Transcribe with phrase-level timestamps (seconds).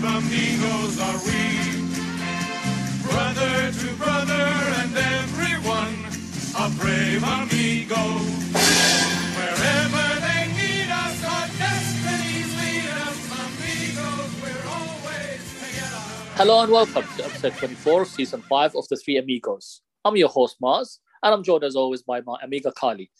[0.00, 1.78] brave amigos are we.
[3.02, 4.46] Brother to brother
[4.80, 5.94] and everyone,
[6.58, 8.02] a brave amigo.
[9.36, 16.02] Wherever they need us, our destinies lead us, amigos, we're always together.
[16.38, 19.82] Hello and welcome to episode 24, season 5 of The Three Amigos.
[20.04, 23.10] I'm your host, Mars, and I'm joined as always by my amiga Kylie.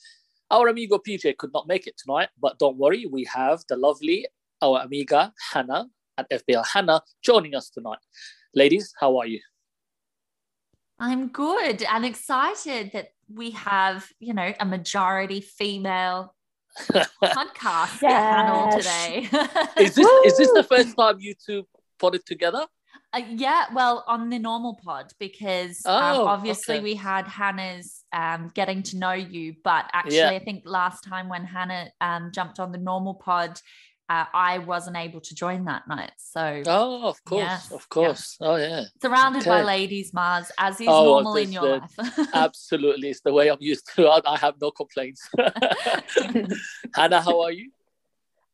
[0.51, 4.27] Our amigo PJ could not make it tonight, but don't worry, we have the lovely,
[4.61, 5.87] our amiga Hannah
[6.19, 7.99] at FPL Hannah joining us tonight.
[8.55, 9.41] Ladies, how are you?
[10.99, 16.35] I'm good and excited that we have, you know, a majority female
[17.23, 19.29] podcast panel today.
[19.77, 21.67] Is this is this the first time you two
[21.99, 22.67] put it together?
[23.13, 26.85] Uh, yeah, well, on the normal pod because um, Oh, obviously okay.
[26.85, 30.31] we had Hannah's um, getting to know you, but actually, Yeah.
[30.31, 33.61] I think last time when Hannah um, jumped on the normal pod,
[34.09, 36.13] uh, I wasn't able to join that night.
[36.19, 38.37] So Oh, of course, Yes, of course.
[38.41, 38.85] Oh yeah.
[39.01, 42.29] surrounded by ladies, Mars, as is Oh, normal in your uh, life.
[42.35, 44.07] Absolutely, it's the way I'm used to.
[44.09, 45.29] I, I have no complaints.
[46.95, 47.71] Hannah, how are you?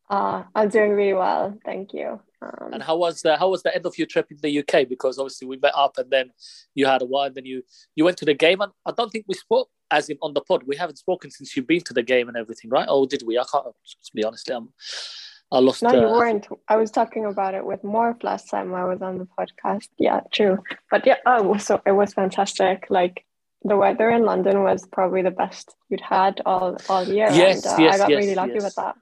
[0.09, 2.21] Uh, I'm doing really well, thank you.
[2.43, 4.89] Um, And how was the how was the end of your trip in the UK?
[4.89, 6.31] Because obviously we met up and then
[6.75, 7.63] you had a while, and then you
[7.95, 10.41] you went to the game, and I don't think we spoke as in on the
[10.41, 10.63] pod.
[10.65, 12.89] We haven't spoken since you've been to the game and everything, right?
[12.89, 13.39] Or did we?
[13.39, 13.67] I can't.
[13.67, 14.71] To be honest, I'm,
[15.53, 15.83] I lost.
[15.83, 16.47] no, you uh, weren't.
[16.69, 19.89] I was talking about it with Morph last time I was on the podcast.
[19.99, 20.59] Yeah, true.
[20.91, 22.87] But yeah, oh, so it was fantastic.
[22.89, 23.25] Like
[23.65, 27.29] the weather in London was probably the best you'd had all all year.
[27.33, 28.65] Yes, and, uh, yes, I got yes, really lucky yes.
[28.65, 28.95] with that.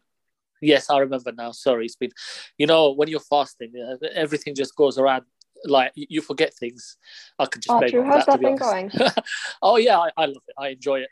[0.61, 1.53] Yes, I remember now.
[1.53, 2.11] Sorry, it's been,
[2.57, 5.25] you know, when you're fasting, uh, everything just goes around.
[5.65, 6.97] Like you you forget things.
[7.39, 8.05] I could just Oh, true.
[8.05, 9.21] How's that, that be been honest.
[9.63, 10.55] oh yeah, I, I love it.
[10.57, 11.11] I enjoy it.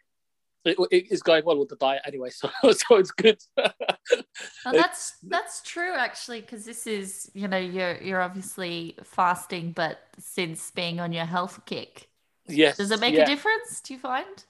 [0.67, 3.39] It, it- it's going well with the diet anyway, so so it's good.
[3.57, 10.01] Well, that's that's true actually, because this is you know you're you're obviously fasting, but
[10.19, 12.09] since being on your health kick,
[12.49, 12.77] yes.
[12.77, 13.23] does it make yeah.
[13.23, 13.81] a difference?
[13.81, 14.45] Do you find?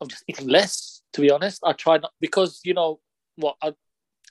[0.00, 1.62] I'm just eating less, to be honest.
[1.64, 3.00] I try not because you know
[3.36, 3.72] what I,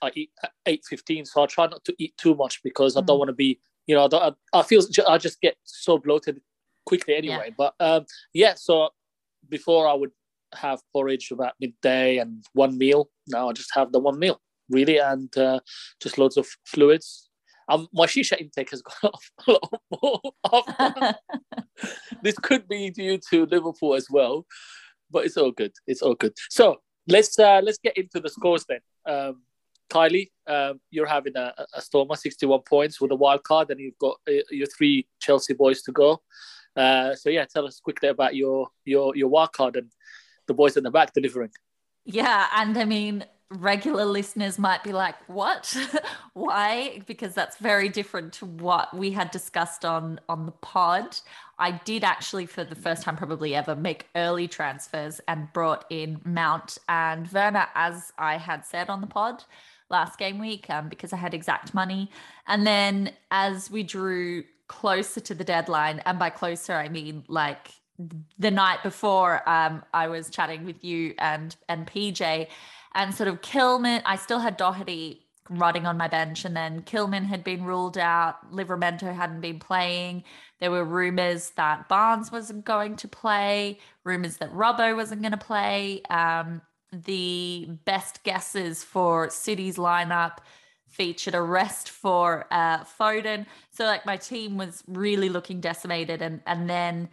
[0.02, 3.00] I eat at eight fifteen, so I try not to eat too much because I
[3.00, 3.18] don't Mm.
[3.18, 6.40] want to be, you know, I, don't, I, I feel I just get so bloated
[6.84, 7.52] quickly anyway.
[7.56, 8.90] But um, yeah, so
[9.48, 10.12] before I would
[10.54, 13.10] have porridge about midday and one meal.
[13.26, 15.60] Now I just have the one meal really, and uh,
[16.00, 17.28] just loads of fluids.
[17.68, 21.14] Um, my shisha intake has gone up a lot more.
[22.22, 24.46] this could be due to Liverpool as well,
[25.10, 25.72] but it's all good.
[25.86, 26.34] It's all good.
[26.50, 26.76] So
[27.08, 28.80] let's uh, let's get into the scores then.
[29.06, 29.42] Um,
[29.88, 33.98] Kylie, um, you're having a, a Stormer, 61 points with a wild card, and you've
[33.98, 36.22] got uh, your three Chelsea boys to go.
[36.74, 39.90] Uh, so yeah, tell us quickly about your your your wild card and
[40.46, 41.50] the boys in the back delivering.
[42.04, 45.76] Yeah, and I mean, regular listeners might be like, "What?
[46.34, 51.18] Why?" Because that's very different to what we had discussed on on the pod.
[51.58, 56.20] I did actually, for the first time probably ever, make early transfers and brought in
[56.24, 59.44] Mount and Werner, as I had said on the pod
[59.88, 62.10] last game week, um, because I had exact money.
[62.46, 67.70] And then as we drew closer to the deadline, and by closer I mean like
[68.38, 72.48] the night before um, I was chatting with you and and PJ
[72.94, 77.24] and sort of Kilman I still had Doherty rotting on my bench and then Kilman
[77.24, 80.24] had been ruled out Livramento hadn't been playing.
[80.60, 85.38] There were rumors that Barnes wasn't going to play rumors that Robbo wasn't going to
[85.38, 86.02] play.
[86.10, 90.38] Um, the best guesses for City's lineup
[90.88, 93.46] featured a rest for uh, Foden.
[93.70, 97.08] So like my team was really looking decimated and and then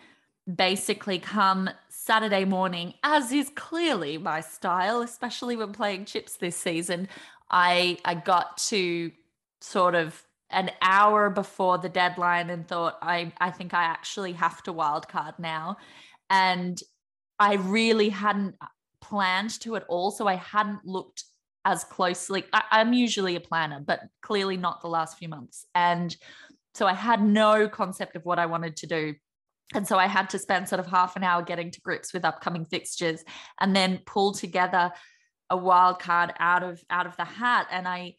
[0.51, 7.07] basically come Saturday morning, as is clearly my style, especially when playing chips this season,
[7.49, 9.11] I I got to
[9.61, 14.61] sort of an hour before the deadline and thought I I think I actually have
[14.63, 15.77] to wildcard now.
[16.29, 16.81] And
[17.39, 18.55] I really hadn't
[19.01, 20.11] planned to at all.
[20.11, 21.25] So I hadn't looked
[21.65, 22.43] as closely.
[22.53, 25.65] I, I'm usually a planner, but clearly not the last few months.
[25.75, 26.15] And
[26.73, 29.15] so I had no concept of what I wanted to do.
[29.73, 32.25] And so I had to spend sort of half an hour getting to grips with
[32.25, 33.23] upcoming fixtures
[33.59, 34.91] and then pull together
[35.49, 37.67] a wild card out of out of the hat.
[37.71, 38.15] And I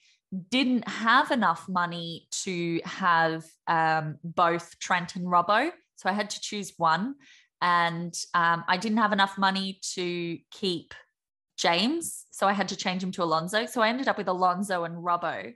[0.51, 5.71] didn't have enough money to have um, both Trent and Robbo.
[5.97, 7.15] So I had to choose one.
[7.62, 10.93] And um, I didn't have enough money to keep
[11.56, 12.27] James.
[12.31, 13.67] So I had to change him to Alonso.
[13.67, 15.55] So I ended up with Alonso and Robbo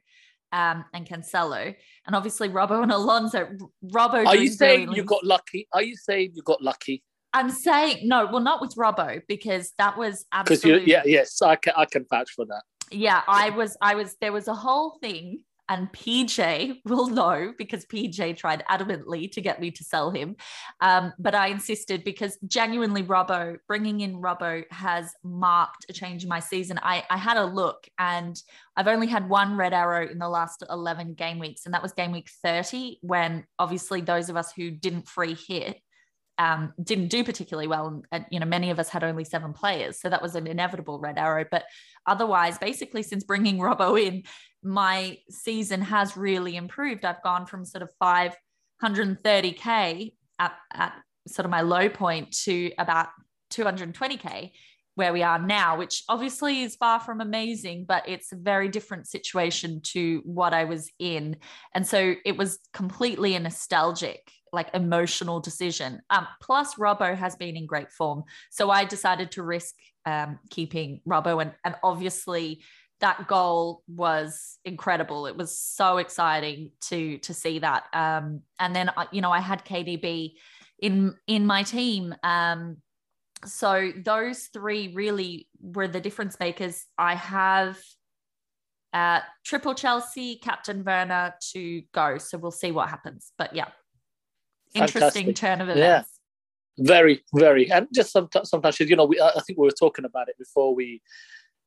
[0.53, 1.75] um, and Cancelo.
[2.06, 3.49] And obviously, Robbo and Alonso.
[3.85, 4.27] Robbo.
[4.27, 5.69] Are you saying you got lucky?
[5.73, 7.03] Are you saying you got lucky?
[7.35, 8.27] I'm saying no.
[8.27, 10.91] Well, not with Robbo because that was Because absolutely.
[10.91, 12.62] yeah, yes, I can, I can vouch for that.
[12.91, 17.85] yeah i was i was there was a whole thing and PJ will know because
[17.87, 20.37] PJ tried adamantly to get me to sell him.
[20.81, 26.29] Um, but I insisted because genuinely, Robbo, bringing in Robbo has marked a change in
[26.29, 26.79] my season.
[26.82, 28.41] I, I had a look and
[28.76, 31.93] I've only had one red arrow in the last 11 game weeks, and that was
[31.93, 35.81] game week 30, when obviously those of us who didn't free hit
[36.38, 38.03] um, didn't do particularly well.
[38.12, 40.00] And, you know, many of us had only seven players.
[40.00, 41.44] So that was an inevitable red arrow.
[41.50, 41.64] But
[42.06, 44.23] otherwise, basically, since bringing Robbo in,
[44.62, 47.05] my season has really improved.
[47.05, 50.94] I've gone from sort of 530K at, at
[51.26, 53.08] sort of my low point to about
[53.52, 54.52] 220K
[54.94, 59.06] where we are now, which obviously is far from amazing, but it's a very different
[59.06, 61.37] situation to what I was in.
[61.72, 66.00] And so it was completely a nostalgic like emotional decision.
[66.11, 69.75] Um, plus, Robbo has been in great form, so I decided to risk
[70.06, 72.62] um, keeping Robbo, and and obviously
[73.00, 75.27] that goal was incredible.
[75.27, 77.85] It was so exciting to to see that.
[77.93, 80.35] Um, and then uh, you know I had KDB
[80.81, 82.15] in in my team.
[82.23, 82.79] Um,
[83.45, 86.87] so those three really were the difference makers.
[86.97, 87.79] I have
[88.93, 92.19] uh, triple Chelsea, Captain Werner to go.
[92.19, 93.33] So we'll see what happens.
[93.39, 93.69] But yeah,
[94.75, 95.37] interesting Fantastic.
[95.37, 96.11] turn of events.
[96.11, 96.15] Yeah.
[96.81, 100.29] Very, very, and just sometimes, sometimes you know, we, I think we were talking about
[100.29, 101.03] it before we,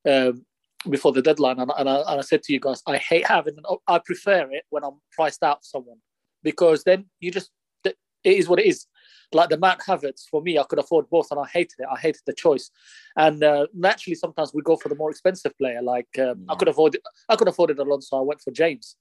[0.08, 0.46] um,
[0.88, 3.56] before the deadline, and, and, I, and I said to you guys, I hate having,
[3.86, 5.98] I prefer it when I'm priced out someone,
[6.42, 7.50] because then you just,
[7.84, 8.86] it is what it is.
[9.32, 11.86] Like the Mount Havertz, for me, I could afford both, and I hated it.
[11.90, 12.70] I hated the choice,
[13.16, 15.80] and uh, naturally, sometimes we go for the more expensive player.
[15.82, 16.52] Like um, yeah.
[16.52, 16.96] I could afford,
[17.28, 18.18] I could afford it Alonso.
[18.18, 18.96] I went for James.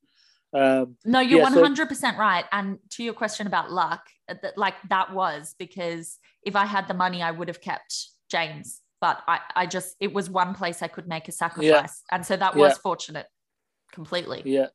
[0.53, 2.45] Um, no, you're 100% so- right.
[2.51, 6.87] And to your question about luck, uh, that like that was because if I had
[6.87, 7.93] the money, I would have kept
[8.29, 8.81] James.
[9.01, 11.65] But I, I just, it was one place I could make a sacrifice.
[11.65, 12.15] Yeah.
[12.15, 12.77] And so that was yeah.
[12.81, 13.27] fortunate
[13.91, 14.43] completely.
[14.45, 14.67] Yeah.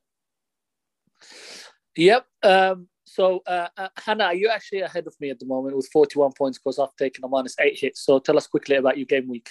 [1.96, 2.26] Yep.
[2.42, 5.88] Um, so, uh, uh, Hannah, are you actually ahead of me at the moment with
[5.92, 8.04] 41 points because I've taken a minus eight hits?
[8.04, 9.48] So, tell us quickly about your game week.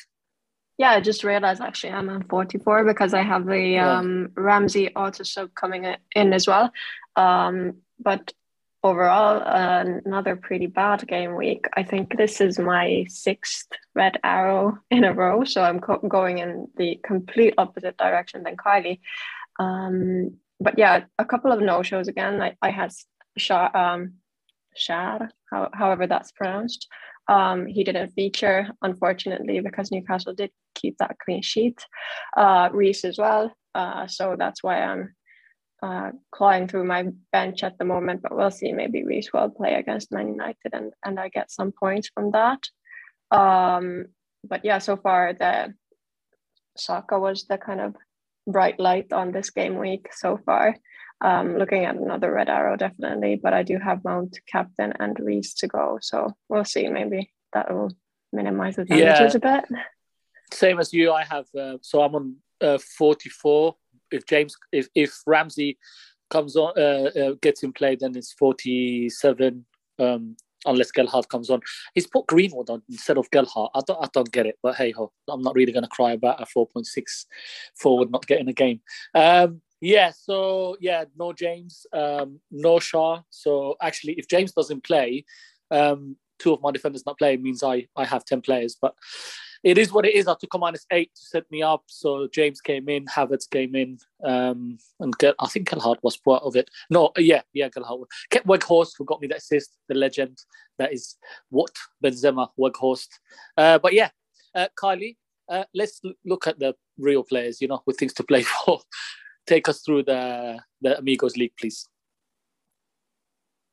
[0.78, 3.98] Yeah, I just realized actually I'm on 44 because I have the yeah.
[3.98, 6.70] um, Ramsey auto sub coming in as well.
[7.16, 8.34] Um, but
[8.86, 11.66] overall, uh, another pretty bad game week.
[11.76, 15.44] I think this is my sixth red arrow in a row.
[15.44, 19.00] So I'm co- going in the complete opposite direction than Kylie.
[19.60, 22.40] Um, but yeah, a couple of no shows again.
[22.40, 22.92] I, I had
[23.38, 24.14] Shah, um,
[24.76, 25.18] Shah,
[25.50, 26.88] how, however that's pronounced.
[27.28, 31.84] Um, he didn't feature, unfortunately, because Newcastle did keep that clean sheet.
[32.38, 33.52] Uh, Reece as well.
[33.74, 35.16] Uh, so that's why I'm
[35.82, 38.22] uh, clawing through my bench at the moment.
[38.22, 38.72] But we'll see.
[38.72, 42.62] Maybe Reece will play against Man United and, and I get some points from that.
[43.32, 44.08] Um,
[44.44, 45.74] but yeah, so far the
[46.78, 47.96] Saka was the kind of
[48.48, 50.76] bright light on this game week so far.
[51.22, 55.54] Um, looking at another red arrow, definitely, but I do have Mount, Captain, and Reece
[55.56, 55.98] to go.
[56.02, 56.88] So we'll see.
[56.90, 57.92] Maybe that will
[58.34, 59.52] minimize the damages yeah.
[59.52, 59.80] a bit.
[60.54, 61.46] Same as you, I have.
[61.58, 63.76] Uh, so I'm on uh, 44.
[64.16, 65.78] If James, if if Ramsey
[66.30, 69.66] comes on, uh, uh gets in play, then it's 47.
[70.00, 70.36] Um,
[70.66, 71.62] unless Gelhardt comes on.
[71.94, 73.72] He's put Greenwood on instead of Gelhardt.
[73.76, 76.14] I don't, I don't get it, but hey ho, I'm not really going to cry
[76.14, 76.86] about a 4.6
[77.76, 78.82] forward not getting a game.
[79.14, 83.22] Um, yeah, so yeah, no James, um, no Shaw.
[83.30, 85.26] So actually, if James doesn't play,
[85.72, 88.76] um, two of my defenders not playing means I I have ten players.
[88.82, 88.96] But
[89.66, 90.28] it is what it is.
[90.28, 91.84] I took a minus eight to set me up.
[91.88, 96.56] So James came in, Havertz came in, um, and I think Gelhardt was part of
[96.56, 96.70] it.
[96.92, 98.08] No, yeah, yeah, Gelhardt.
[98.30, 100.38] Kept Weghorst, who got me the assist, the legend.
[100.78, 101.18] That is
[101.50, 101.72] what
[102.04, 103.08] Benzema, Weghorst.
[103.58, 104.10] Uh, but yeah,
[104.54, 105.16] uh, Kylie,
[105.50, 108.82] uh, let's look at the real players, you know, with things to play for
[109.48, 111.88] take us through the the Amigos League, please.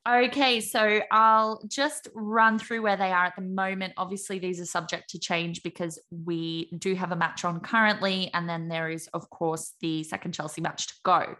[0.07, 3.93] Okay, so I'll just run through where they are at the moment.
[3.95, 8.47] Obviously, these are subject to change because we do have a match on currently, and
[8.47, 11.35] then there is, of course, the second Chelsea match to go.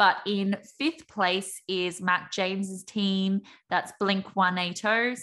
[0.00, 3.42] But in fifth place is Matt James's team.
[3.70, 5.20] That's Blink 180s.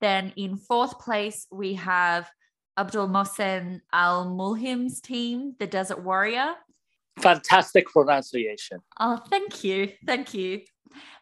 [0.00, 2.30] Then in fourth place, we have
[2.78, 6.54] Abdul Mohsen Al Mulhim's team, the Desert Warrior
[7.18, 8.80] fantastic pronunciation.
[8.98, 9.92] Oh, thank you.
[10.06, 10.62] Thank you.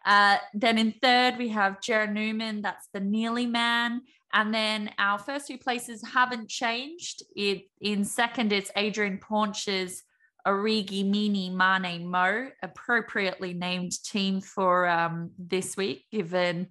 [0.05, 2.61] Uh, then in third, we have Jer Newman.
[2.61, 4.01] That's the Nearly Man.
[4.33, 7.23] And then our first two places haven't changed.
[7.35, 10.03] It, in second, it's Adrian Paunch's
[10.45, 16.67] Origi Mini Mane Mo, appropriately named team for um, this week, given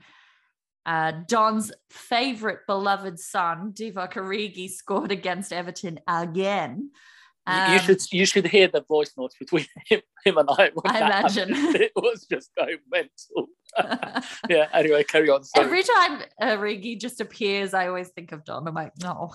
[0.86, 6.90] uh, Don's favorite beloved son, Divock Origi, scored against Everton again.
[7.48, 10.70] You- you Um, should you should hear the voice notes between him, him and I.
[10.84, 11.50] I that happened.
[11.50, 11.76] imagine.
[11.82, 13.46] it was just going mental.
[14.48, 14.68] yeah.
[14.72, 15.44] Anyway, carry on.
[15.44, 15.64] Sorry.
[15.64, 18.66] Every time Origi just appears, I always think of Dom.
[18.66, 19.32] I'm like, no,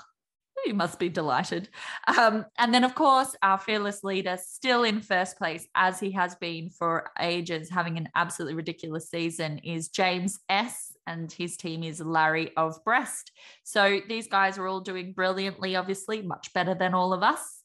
[0.65, 1.70] he must be delighted.
[2.18, 6.36] Um, and then, of course, our fearless leader, still in first place, as he has
[6.36, 10.91] been for ages, having an absolutely ridiculous season, is James S.
[11.08, 13.32] And his team is Larry of Brest.
[13.63, 17.61] So these guys are all doing brilliantly, obviously, much better than all of us.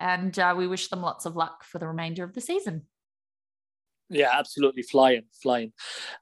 [0.00, 2.82] And uh, we wish them lots of luck for the remainder of the season.
[4.10, 5.72] Yeah, absolutely flying, flying.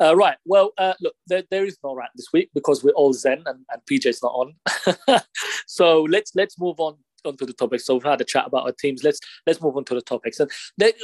[0.01, 0.37] Uh, right.
[0.45, 3.65] Well, uh, look, there, there is no rant this week because we're all zen and,
[3.71, 5.21] and PJ's not on.
[5.67, 7.85] so let's let's move on onto the topics.
[7.85, 9.05] So we've had a chat about our teams.
[9.05, 10.41] Let's let's move on to the topics.
[10.41, 10.51] And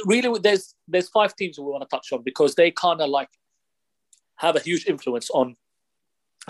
[0.05, 3.29] really, there's there's five teams we want to touch on because they kind of like
[4.37, 5.55] have a huge influence on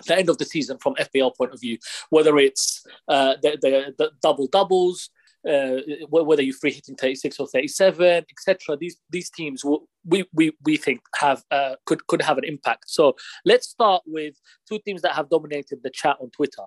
[0.07, 1.77] the end of the season from FPL point of view.
[2.09, 5.09] Whether it's uh, the, the, the double doubles,
[5.47, 5.77] uh,
[6.09, 8.77] whether you're free hitting 36 or 37, etc.
[8.77, 9.63] These these teams
[10.05, 12.85] we we we think have uh, could could have an impact.
[12.87, 14.35] So let's start with
[14.67, 16.63] two teams that have dominated the chat on Twitter,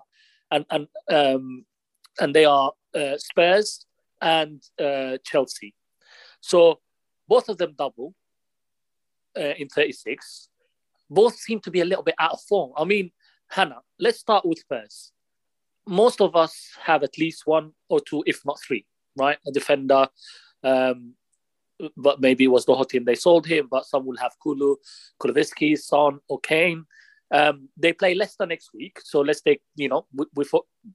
[0.51, 1.65] and and um,
[2.19, 3.85] and they are uh, Spurs
[4.21, 5.73] and uh, Chelsea.
[6.41, 6.79] So
[7.27, 8.13] both of them double
[9.37, 10.49] uh, in 36.
[11.09, 12.71] Both seem to be a little bit out of form.
[12.75, 13.11] I mean,
[13.49, 15.13] Hannah, let's start with Spurs
[15.87, 19.37] most of us have at least one or two, if not three, right?
[19.47, 20.07] A defender,
[20.63, 21.13] um,
[21.95, 24.75] but maybe it was the hot team they sold him, but some will have Kulu,
[25.21, 26.85] Kulusevski, Son, or Kane.
[27.29, 30.45] Um, they play Leicester next week, so let's take you know we we,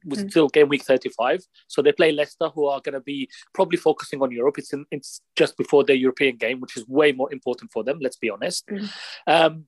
[0.07, 0.31] we Mm.
[0.31, 3.77] still game week thirty five, so they play Leicester, who are going to be probably
[3.77, 4.57] focusing on Europe.
[4.59, 7.99] It's in, it's just before their European game, which is way more important for them.
[8.01, 8.67] Let's be honest.
[8.67, 8.89] Mm.
[9.27, 9.67] Um,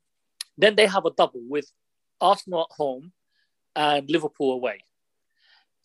[0.57, 1.71] then they have a double with
[2.21, 3.12] Arsenal at home
[3.76, 4.78] and Liverpool away.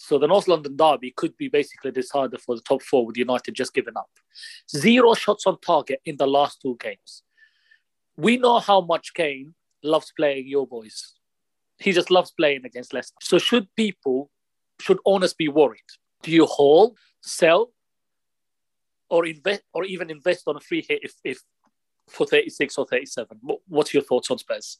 [0.01, 3.53] So the North London derby could be basically decided for the top four with United
[3.53, 4.09] just giving up.
[4.73, 7.21] Zero shots on target in the last two games.
[8.15, 9.53] We know how much Kane
[9.83, 11.15] loves playing your boys.
[11.79, 13.17] He just loves playing against Leicester.
[13.21, 14.31] So should people,
[14.79, 15.89] should owners be worried?
[16.23, 17.73] Do you hold, sell,
[19.09, 21.41] or invest, or even invest on a free hit if, if
[22.07, 23.37] for 36 or 37?
[23.41, 24.79] What- What's your thoughts on Spurs?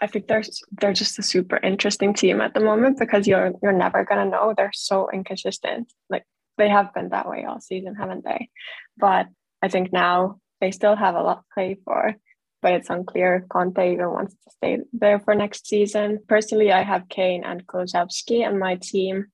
[0.00, 0.44] I think they're
[0.80, 4.54] they're just a super interesting team at the moment because you're you're never gonna know.
[4.56, 5.92] They're so inconsistent.
[6.08, 6.24] Like
[6.56, 8.50] they have been that way all season, haven't they?
[8.96, 9.26] But
[9.62, 12.14] I think now they still have a lot to play for.
[12.60, 16.18] But it's unclear if Conte even wants to stay there for next season.
[16.28, 19.26] Personally, I have Kane and Kulusevski in my team,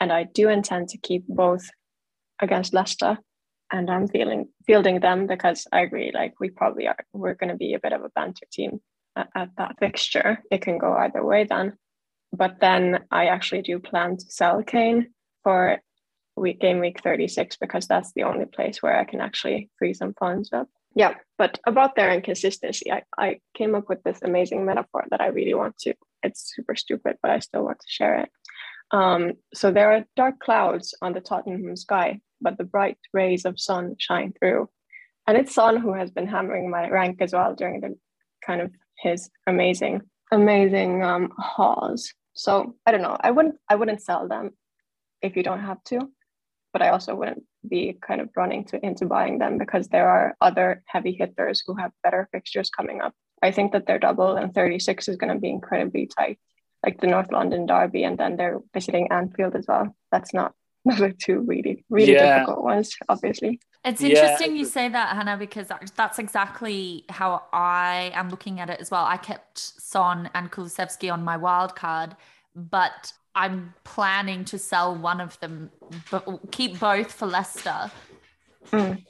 [0.00, 1.68] and I do intend to keep both
[2.40, 3.18] against Leicester.
[3.70, 6.12] And I'm feeling fielding them because I agree.
[6.12, 6.96] Like we probably are.
[7.14, 8.80] We're going to be a bit of a banter team
[9.16, 10.42] at, at that fixture.
[10.50, 11.74] It can go either way then.
[12.32, 15.08] But then I actually do plan to sell Kane
[15.42, 15.80] for
[16.36, 20.14] week game week 36 because that's the only place where I can actually free some
[20.14, 20.68] funds up.
[20.94, 25.28] Yeah, but about their inconsistency, I, I came up with this amazing metaphor that I
[25.28, 25.94] really want to.
[26.22, 28.30] It's super stupid, but I still want to share it.
[28.90, 33.58] Um, so there are dark clouds on the Tottenham sky, but the bright rays of
[33.58, 34.68] sun shine through.
[35.26, 37.96] And it's Son who has been hammering my rank as well during the
[38.44, 42.12] kind of his amazing, amazing um hauls.
[42.34, 43.16] So I don't know.
[43.20, 44.50] I wouldn't I wouldn't sell them
[45.20, 46.10] if you don't have to,
[46.72, 50.36] but I also wouldn't be kind of running to into buying them because there are
[50.40, 53.14] other heavy hitters who have better fixtures coming up.
[53.42, 56.38] I think that their double and 36 is going to be incredibly tight,
[56.84, 59.94] like the North London Derby, and then they're visiting Anfield as well.
[60.10, 60.54] That's not
[60.84, 62.38] those are two really, really Yeah.
[62.40, 63.60] difficult ones, obviously.
[63.84, 68.70] It's Yeah, interesting you say that, Hannah, because that's exactly how I am looking at
[68.70, 69.04] it as well.
[69.04, 72.14] I kept Son and Kulusevski on my wild card,
[72.54, 75.70] but I'm planning to sell one of them,
[76.10, 77.90] but keep both for Leicester
[78.70, 79.04] Mm.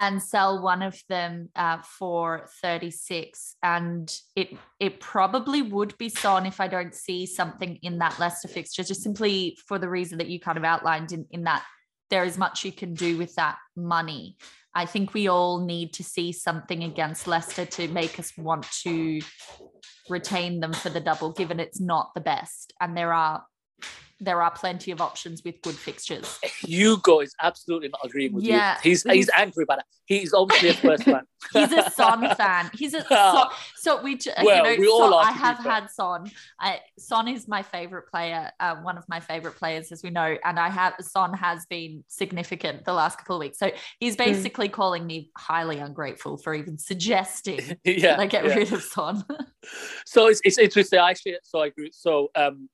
[0.00, 6.46] And sell one of them uh, for 36 and it it probably would be Son
[6.46, 10.28] if I don't see something in that Leicester fixture just simply for the reason that
[10.28, 11.64] you kind of outlined in, in that
[12.10, 14.36] there is much you can do with that money.
[14.74, 19.20] I think we all need to see something against Leicester to make us want to
[20.08, 22.72] retain them for the double, given it's not the best.
[22.80, 23.44] And there are
[24.20, 26.38] there are plenty of options with good fixtures.
[26.60, 28.90] Hugo is absolutely not agreeing with Yeah, you.
[28.90, 29.84] He's he's he's- angry about it.
[30.06, 31.22] He's obviously a Spurs fan.
[31.54, 32.70] He's a Son fan.
[32.74, 33.02] He's a.
[33.04, 33.48] Son.
[33.76, 35.72] So we, j- Well, you know, we all Son- are, I have fair.
[35.72, 36.30] had Son.
[36.60, 40.36] I, Son is my favorite player, uh, one of my favorite players, as we know,
[40.44, 43.58] and I have Son has been significant the last couple of weeks.
[43.58, 44.24] So he's Hmm.
[44.24, 48.54] basically calling me highly ungrateful for even suggesting yeah, that I get yeah.
[48.56, 49.24] rid of Son.
[50.04, 50.98] So it's, it's interesting.
[50.98, 51.90] I actually, so I agree.
[51.94, 52.68] So um,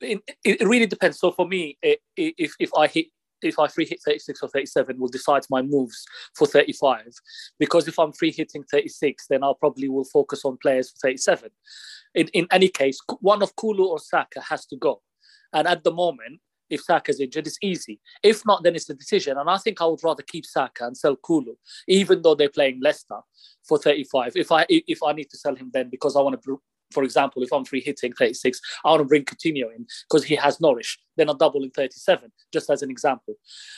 [0.00, 1.18] it, it really depends.
[1.18, 3.06] So for me, eh, it, if if I hit
[3.42, 6.04] if I free hit 36 or 37 will decide my moves
[6.36, 7.06] for 35
[7.58, 11.50] because if I'm free hitting 36 then I'll probably will focus on players for 37
[12.14, 15.00] in, in any case one of Kulu or Saka has to go.
[15.52, 18.00] And at the moment if Saka's injured it's easy.
[18.22, 19.38] If not then it's a decision.
[19.38, 21.54] And I think I would rather keep Saka and sell Kulu
[21.88, 23.20] even though they're playing Leicester
[23.66, 26.60] for 35 if I if I need to sell him then because I want to
[26.92, 30.34] for example, if I'm free hitting 36, I want to bring Coutinho in because he
[30.36, 30.98] has Norwich.
[31.16, 33.34] Then I'll double in 37, just as an example.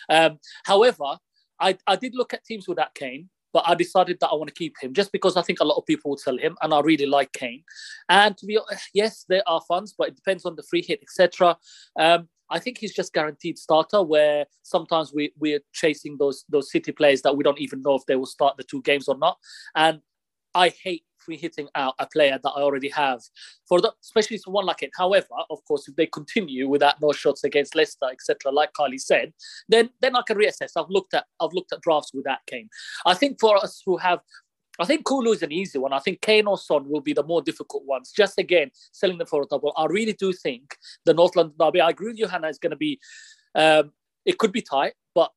[0.08, 1.18] Um, however,
[1.60, 4.54] I, I did look at teams without Kane, but I decided that I want to
[4.54, 6.80] keep him just because I think a lot of people will sell him, and I
[6.80, 7.62] really like Kane.
[8.08, 11.00] And to be honest, yes, there are funds, but it depends on the free hit,
[11.02, 11.56] etc.
[11.98, 14.02] Um, I think he's just guaranteed starter.
[14.02, 18.06] Where sometimes we we're chasing those those City players that we don't even know if
[18.06, 19.38] they will start the two games or not.
[19.74, 20.00] And
[20.54, 23.20] I hate free hitting out a player that I already have
[23.68, 24.90] for the especially someone like it.
[24.96, 29.32] However, of course, if they continue without no shots against Leicester, etc., like Kylie said,
[29.68, 30.72] then then I can reassess.
[30.76, 32.68] I've looked at I've looked at drafts with that Kane.
[33.06, 34.20] I think for us who have
[34.80, 35.92] I think Kulu is an easy one.
[35.92, 38.10] I think Kane or Son will be the more difficult ones.
[38.10, 39.72] Just again, selling them for a double.
[39.76, 41.80] I really do think the North London derby.
[41.80, 42.48] I agree with you, Hannah.
[42.48, 42.98] Is going to be.
[43.54, 43.92] Um,
[44.24, 45.30] it could be tight, but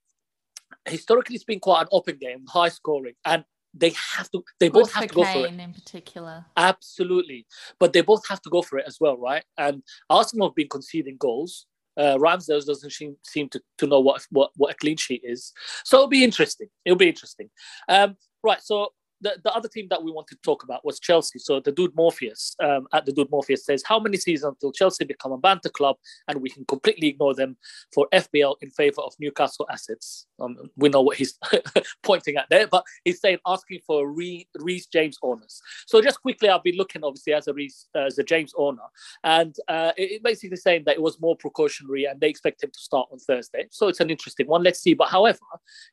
[0.86, 3.43] historically, it's been quite an open game, high scoring, and
[3.77, 5.53] they have to they both have to go for it.
[5.53, 6.46] in particular?
[6.55, 7.46] Absolutely.
[7.79, 9.44] But they both have to go for it as well right?
[9.58, 11.65] And arsenal have been conceding goals.
[11.98, 15.53] Uh, Ramsdale doesn't seem, seem to, to know what, what what a clean sheet is,
[15.86, 16.67] so it'll be interesting.
[16.84, 17.50] It'll be interesting.
[17.88, 18.89] Um, right, so
[19.25, 21.39] the, the other team that we wanted to talk about was Chelsea.
[21.39, 25.03] So the dude Morpheus um, at the dude Morpheus says, How many seasons until Chelsea
[25.03, 27.58] become a banter club and we can completely ignore them
[27.91, 30.27] for FPL in favor of Newcastle assets?
[30.39, 31.39] Um, we know what he's
[32.03, 35.60] pointing at there, but he's saying asking for Reece James owners.
[35.88, 38.84] So just quickly, I'll be looking obviously as a Reece, uh, as a James owner,
[39.24, 42.69] and uh, it, it basically saying that it was more precautionary and they expect him
[42.69, 43.65] to start on Thursday.
[43.71, 44.62] So it's an interesting one.
[44.62, 44.93] Let's see.
[44.93, 45.39] But however,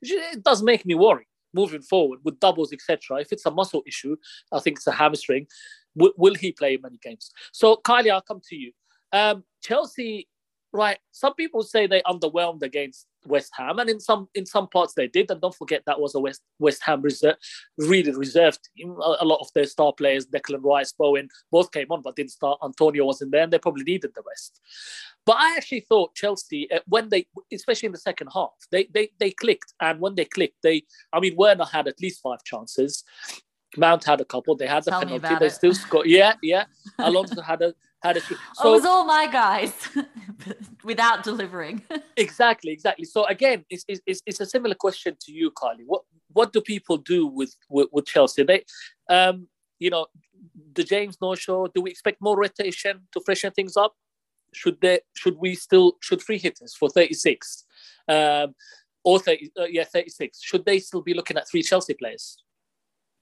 [0.03, 3.21] it does make me worry moving forward with doubles, etc.
[3.21, 4.17] If it's a muscle issue,
[4.53, 5.47] I think it's a hamstring.
[5.97, 7.31] W- will he play many games?
[7.53, 8.73] So, Kylie, I'll come to you.
[9.13, 10.29] Um, Chelsea,
[10.73, 10.99] right?
[11.13, 15.07] Some people say they underwhelmed against West Ham, and in some in some parts they
[15.07, 15.31] did.
[15.31, 17.37] And don't forget that was a West West Ham reserve,
[17.79, 18.97] really reserved team.
[19.01, 22.33] A, a, lot of their star players, Declan Rice, Bowen, both came on but didn't
[22.33, 22.59] start.
[22.65, 24.61] Antonio wasn't there, and they probably needed the rest.
[25.25, 29.11] But I actually thought Chelsea, uh, when they, especially in the second half, they they
[29.19, 30.83] they clicked, and when they clicked, they,
[31.13, 33.05] I mean, Werner had at least five chances.
[33.77, 34.55] Mount had a couple.
[34.55, 35.35] They had the Tell penalty.
[35.39, 35.51] They it.
[35.51, 36.07] still scored.
[36.07, 36.65] Yeah, yeah.
[36.99, 38.21] Alonso had a had a.
[38.21, 39.73] So, oh, it was all my guys
[40.85, 41.83] without delivering.
[42.17, 43.05] exactly, exactly.
[43.05, 45.85] So again, it's, it's it's a similar question to you, Carly.
[45.87, 48.43] What what do people do with with, with Chelsea?
[48.43, 48.65] They,
[49.09, 50.07] um, you know,
[50.75, 51.69] the James No show.
[51.69, 53.95] Do we expect more rotation to freshen things up?
[54.53, 55.01] Should they?
[55.15, 55.97] Should we still?
[56.01, 57.65] Should free hitters for thirty six,
[58.09, 58.55] um,
[59.05, 60.43] or 30, uh, yeah, thirty six?
[60.43, 62.37] Should they still be looking at three Chelsea players?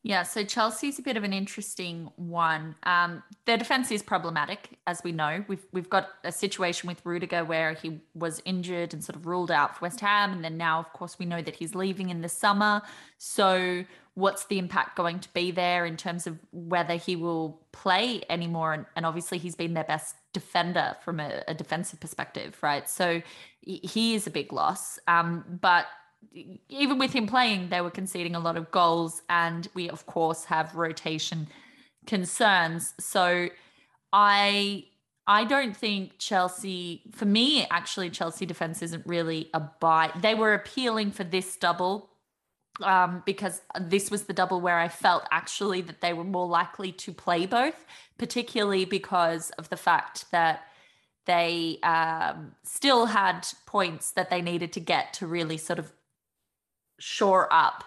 [0.02, 2.74] Yeah, so Chelsea's a bit of an interesting one.
[2.84, 5.44] Um, their defense is problematic, as we know.
[5.46, 9.50] We've we've got a situation with Rudiger where he was injured and sort of ruled
[9.50, 12.22] out for West Ham, and then now, of course, we know that he's leaving in
[12.22, 12.80] the summer.
[13.18, 13.84] So,
[14.14, 18.72] what's the impact going to be there in terms of whether he will play anymore?
[18.72, 22.88] And, and obviously, he's been their best defender from a, a defensive perspective, right?
[22.88, 23.20] So,
[23.60, 24.98] he is a big loss.
[25.06, 25.84] Um, but
[26.68, 30.44] even with him playing, they were conceding a lot of goals, and we of course
[30.44, 31.48] have rotation
[32.06, 32.94] concerns.
[32.98, 33.48] So
[34.12, 34.84] I
[35.26, 40.10] I don't think Chelsea, for me, actually, Chelsea defense isn't really a buy.
[40.20, 42.10] They were appealing for this double
[42.82, 46.92] um, because this was the double where I felt actually that they were more likely
[46.92, 47.84] to play both,
[48.18, 50.62] particularly because of the fact that
[51.26, 55.92] they um, still had points that they needed to get to really sort of
[57.00, 57.84] shore up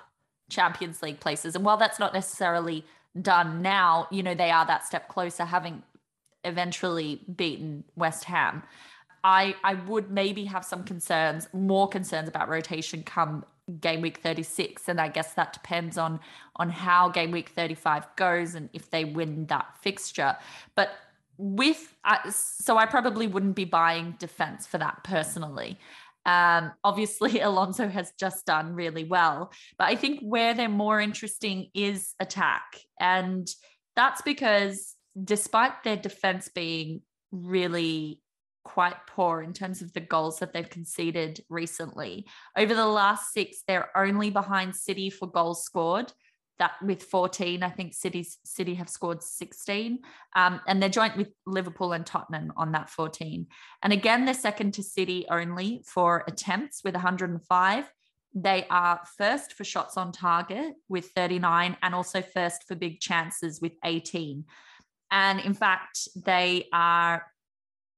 [0.50, 1.56] Champions League places.
[1.56, 2.86] And while that's not necessarily
[3.22, 5.84] done now, you know, they are that step closer, having
[6.44, 8.64] eventually beaten West Ham.
[9.24, 13.46] I I would maybe have some concerns, more concerns about rotation come
[13.80, 16.20] game week 36 and I guess that depends on
[16.58, 20.36] on how game week 35 goes and if they win that fixture.
[20.76, 20.90] But
[21.38, 25.80] with uh, so I probably wouldn't be buying defense for that personally.
[26.26, 31.70] Um, obviously, Alonso has just done really well, but I think where they're more interesting
[31.74, 32.80] is attack.
[33.00, 33.48] And
[33.96, 38.20] that's because despite their defense being really
[38.64, 42.26] quite poor in terms of the goals that they've conceded recently,
[42.58, 46.12] over the last six, they're only behind City for goals scored.
[46.60, 47.64] That with 14.
[47.64, 50.00] I think City's City have scored 16.
[50.36, 53.48] Um, and they're joint with Liverpool and Tottenham on that 14.
[53.82, 57.92] And again, they're second to City only for attempts with 105.
[58.36, 63.62] They are first for shots on target with 39 and also first for big chances
[63.62, 64.46] with 18.
[65.12, 67.26] And in fact, they are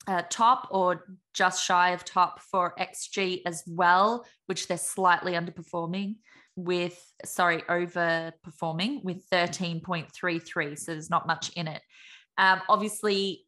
[0.08, 6.16] uh, top or just shy of top for XG as well, which they're slightly underperforming
[6.56, 10.78] with, sorry, overperforming with 13.33.
[10.78, 11.82] So there's not much in it.
[12.38, 13.46] Um, obviously,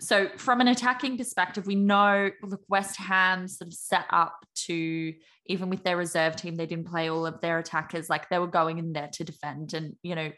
[0.00, 5.14] so from an attacking perspective, we know look West Ham sort of set up to
[5.46, 8.46] even with their reserve team, they didn't play all of their attackers like they were
[8.46, 10.32] going in there to defend, and you know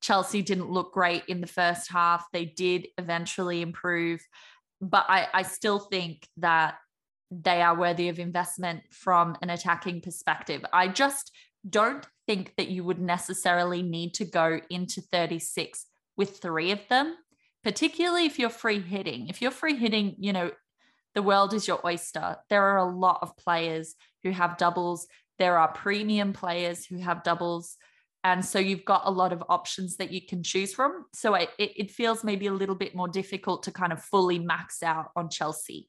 [0.00, 2.26] Chelsea didn't look great in the first half.
[2.32, 4.20] They did eventually improve,
[4.80, 6.74] but I, I still think that
[7.32, 10.64] they are worthy of investment from an attacking perspective.
[10.72, 11.32] I just
[11.68, 17.16] don't think that you would necessarily need to go into 36 with three of them
[17.64, 19.28] particularly if you're free hitting.
[19.28, 20.50] If you're free hitting, you know,
[21.14, 22.36] the world is your oyster.
[22.48, 25.06] There are a lot of players who have doubles.
[25.38, 27.76] There are premium players who have doubles.
[28.24, 31.06] And so you've got a lot of options that you can choose from.
[31.12, 34.82] So it, it feels maybe a little bit more difficult to kind of fully max
[34.82, 35.88] out on Chelsea.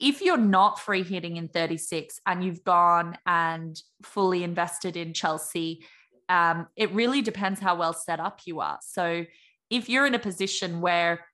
[0.00, 5.84] If you're not free hitting in 36 and you've gone and fully invested in Chelsea,
[6.28, 8.78] um, it really depends how well set up you are.
[8.82, 9.24] So
[9.70, 11.24] if you're in a position where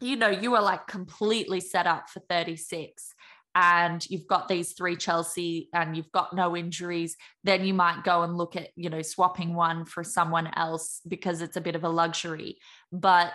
[0.00, 3.14] you know you are like completely set up for 36
[3.54, 8.22] and you've got these three Chelsea and you've got no injuries, then you might go
[8.22, 11.84] and look at, you know, swapping one for someone else because it's a bit of
[11.84, 12.56] a luxury.
[12.90, 13.32] But,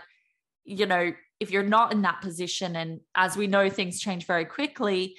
[0.65, 4.45] you know, if you're not in that position, and as we know, things change very
[4.45, 5.15] quickly,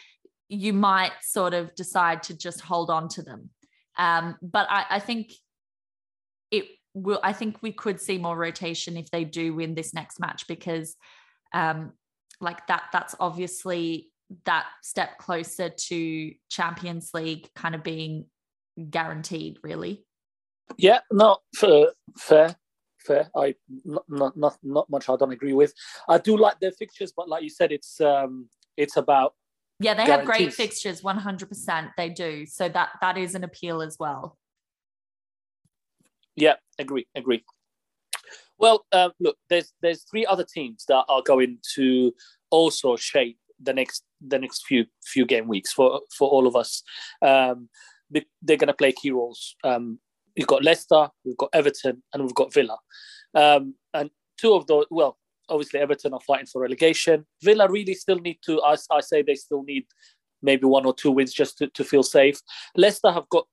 [0.49, 3.51] you might sort of decide to just hold on to them.
[3.97, 5.33] Um, but I, I think
[6.51, 10.19] it will I think we could see more rotation if they do win this next
[10.21, 10.97] match because
[11.53, 11.93] um
[12.41, 14.09] like that that's obviously
[14.45, 18.27] that step closer to Champions League kind of being
[18.91, 20.05] guaranteed really.
[20.77, 22.57] Yeah, no, fair, fair,
[23.09, 23.31] fair.
[23.35, 25.73] I not, not not not much I don't agree with.
[26.09, 29.35] I do like their fixtures, but like you said, it's um it's about
[29.81, 30.29] yeah they guarantees.
[30.29, 31.89] have great fixtures, one hundred percent.
[31.97, 34.39] They do, so that that is an appeal as well.
[36.37, 37.43] Yeah, agree, agree.
[38.59, 42.13] Well, um, look, there's there's three other teams that are going to
[42.51, 46.83] also shape the next the next few few game weeks for for all of us.
[47.23, 47.69] Um,
[48.43, 49.55] they're going to play key roles.
[49.65, 49.99] Um,
[50.39, 52.79] we've got Leicester, we've got Everton, and we've got Villa.
[53.35, 57.27] Um, and two of those, well, obviously Everton are fighting for relegation.
[57.43, 58.63] Villa really still need to.
[58.63, 59.87] I, I say they still need
[60.41, 62.41] maybe one or two wins just to, to feel safe.
[62.77, 63.47] Leicester have got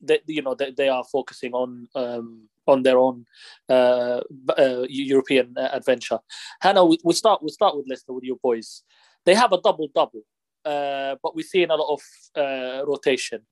[0.00, 3.24] they, you know they, they are focusing on um, on their own
[3.68, 4.20] uh,
[4.58, 6.18] uh, European adventure.
[6.60, 8.82] Hannah, we, we start we start with Leicester with your boys.
[9.24, 10.22] They have a double double,
[10.64, 12.00] uh, but we're seeing a lot of
[12.40, 13.42] uh, rotation.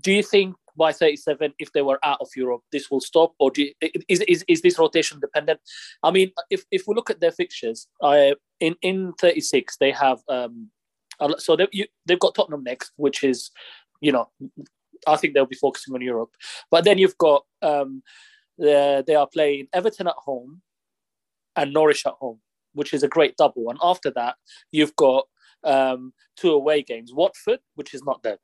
[0.00, 3.50] do you think by 37, if they were out of Europe, this will stop, or
[3.56, 3.72] you,
[4.08, 5.60] is, is is this rotation dependent?
[6.02, 10.20] I mean, if, if we look at their fixtures, I in in 36 they have
[10.28, 10.70] um,
[11.38, 13.50] so they, you, they've got Tottenham next, which is
[14.00, 14.28] you know
[15.06, 16.30] I think they'll be focusing on Europe.
[16.70, 18.02] But then you've got um,
[18.58, 20.62] the, they are playing Everton at home
[21.56, 22.40] and Norwich at home,
[22.72, 23.70] which is a great double.
[23.70, 24.36] And after that,
[24.72, 25.26] you've got
[25.62, 28.38] um, two away games: Watford, which is not the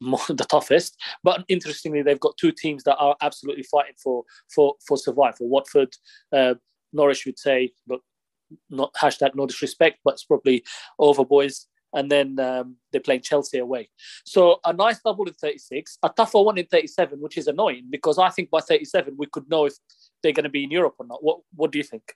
[0.00, 4.74] the, the toughest, but interestingly, they've got two teams that are absolutely fighting for for
[4.86, 5.48] for survival.
[5.48, 5.94] Watford,
[6.32, 6.54] uh,
[6.92, 8.00] Norwich would say, but
[8.68, 10.64] not hashtag no disrespect, but it's probably
[10.98, 13.88] over, boys and then um, they're playing Chelsea away.
[14.24, 18.18] So a nice double in 36, a tougher one in 37, which is annoying because
[18.18, 19.74] I think by 37 we could know if
[20.22, 21.22] they're going to be in Europe or not.
[21.22, 22.14] What What do you think?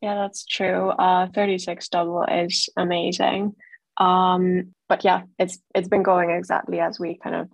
[0.00, 0.90] Yeah, that's true.
[0.90, 3.56] Uh, 36 double is amazing.
[3.98, 7.48] Um, but yeah, it's it's been going exactly as we kind of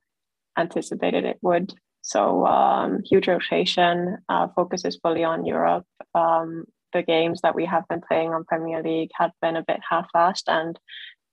[0.57, 1.75] anticipated it would.
[2.03, 5.87] So um, huge rotation, uh, focuses fully on Europe.
[6.15, 9.81] Um, the games that we have been playing on Premier League had been a bit
[9.89, 10.79] half-assed and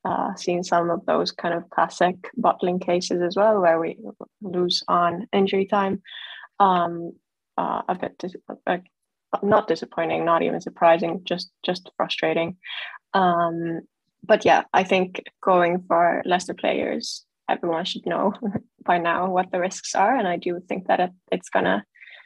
[0.05, 3.97] uh, seen some of those kind of classic bottling cases as well, where we
[4.41, 6.01] lose on injury time.
[6.59, 7.11] Um,
[7.57, 8.77] uh, a bit dis- uh,
[9.43, 12.57] not disappointing, not even surprising, just just frustrating.
[13.13, 13.81] Um,
[14.23, 18.33] but yeah, I think going for lesser players, everyone should know
[18.85, 21.83] by now what the risks are, and I do think that it, it's gonna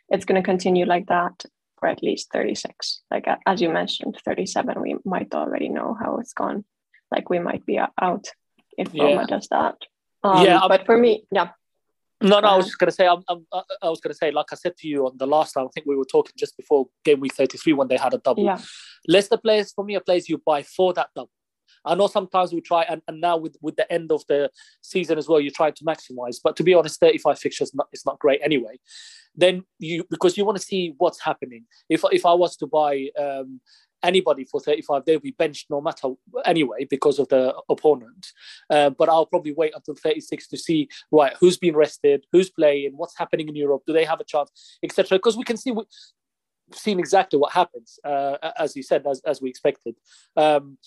[0.10, 1.46] it's gonna continue like that
[1.80, 6.34] for at least 36 like as you mentioned 37 we might already know how it's
[6.34, 6.64] gone
[7.12, 8.26] like we might be out
[8.78, 9.04] if yeah.
[9.04, 9.76] Roma does that
[10.24, 11.50] um, yeah but for me yeah
[12.22, 13.46] No, no, I was Um, just going to say, I'm, I'm,
[13.82, 15.72] I was going to say, like I said to you on the last time, I
[15.74, 18.46] think we were talking just before game week 33 when they had a double.
[18.46, 18.60] Yeah,
[19.06, 21.30] Leicester players, for me, are players you buy for that double.
[21.86, 24.50] I know sometimes we try, and, and now with, with the end of the
[24.82, 26.38] season as well, you're trying to maximize.
[26.44, 28.80] But to be honest, 35 fixtures not, not great anyway.
[29.36, 31.66] Then you because you want to see what's happening.
[31.90, 33.60] If if I was to buy um,
[34.02, 36.10] anybody for 35, they'll be benched no matter
[36.46, 38.28] anyway because of the opponent.
[38.70, 42.94] Uh, but I'll probably wait until 36 to see right who's been rested, who's playing,
[42.96, 45.18] what's happening in Europe, do they have a chance, etc.
[45.18, 45.72] Because we can see.
[45.72, 45.84] We,
[46.74, 49.96] seen exactly what happens, uh, as you said, as, as we expected.
[50.36, 50.78] Um,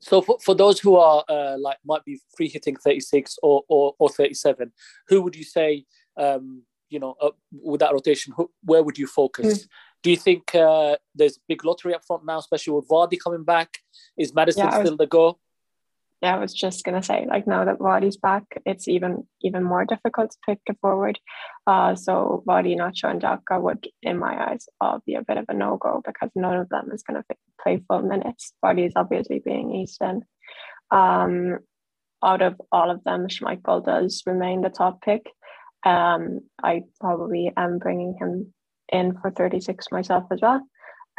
[0.00, 3.94] so for, for those who are uh, like might be free hitting 36 or, or,
[3.98, 4.72] or 37,
[5.08, 5.84] who would you say,
[6.16, 9.66] um, you know, uh, with that rotation, who, where would you focus?
[10.02, 13.42] Do you think uh, there's a big lottery up front now, especially with Vardy coming
[13.42, 13.78] back?
[14.16, 15.38] Is Maddison Yeah, was- still the go?
[16.26, 16.36] Yeah.
[16.36, 20.32] I was just gonna say, like now that Vardy's back, it's even even more difficult
[20.32, 21.18] to pick a forward.
[21.66, 25.44] Uh, so Vardy, Nacho, and Daka would, in my eyes, all be a bit of
[25.48, 27.24] a no go because none of them is gonna
[27.62, 28.52] play full minutes.
[28.64, 30.22] Vardy is obviously being Easton.
[30.90, 31.58] Um,
[32.24, 35.26] out of all of them, Schmeichel does remain the top pick.
[35.84, 38.52] Um, I probably am bringing him
[38.92, 40.60] in for 36 myself as well.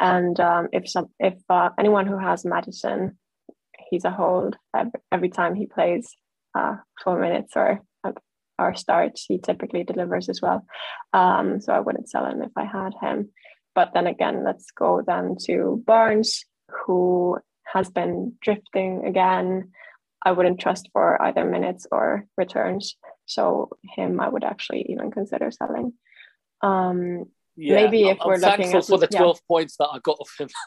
[0.00, 3.16] And um, if some, if uh, anyone who has Maddison,
[3.90, 4.56] he's a hold
[5.12, 6.14] every, time he plays
[6.54, 7.82] uh, four minutes or
[8.58, 10.66] or starts, he typically delivers as well.
[11.12, 13.30] Um, so I wouldn't sell him if I had him.
[13.74, 17.38] But then again, let's go then to Barnes, who
[17.72, 19.70] has been drifting again.
[20.24, 22.96] I wouldn't trust for either minutes or returns.
[23.26, 25.92] So him, I would actually even consider selling.
[26.60, 27.26] Um,
[27.60, 29.18] Yeah, Maybe I'm, if we're I'm looking thankful at- for the yeah.
[29.18, 30.48] 12 points that I got off him.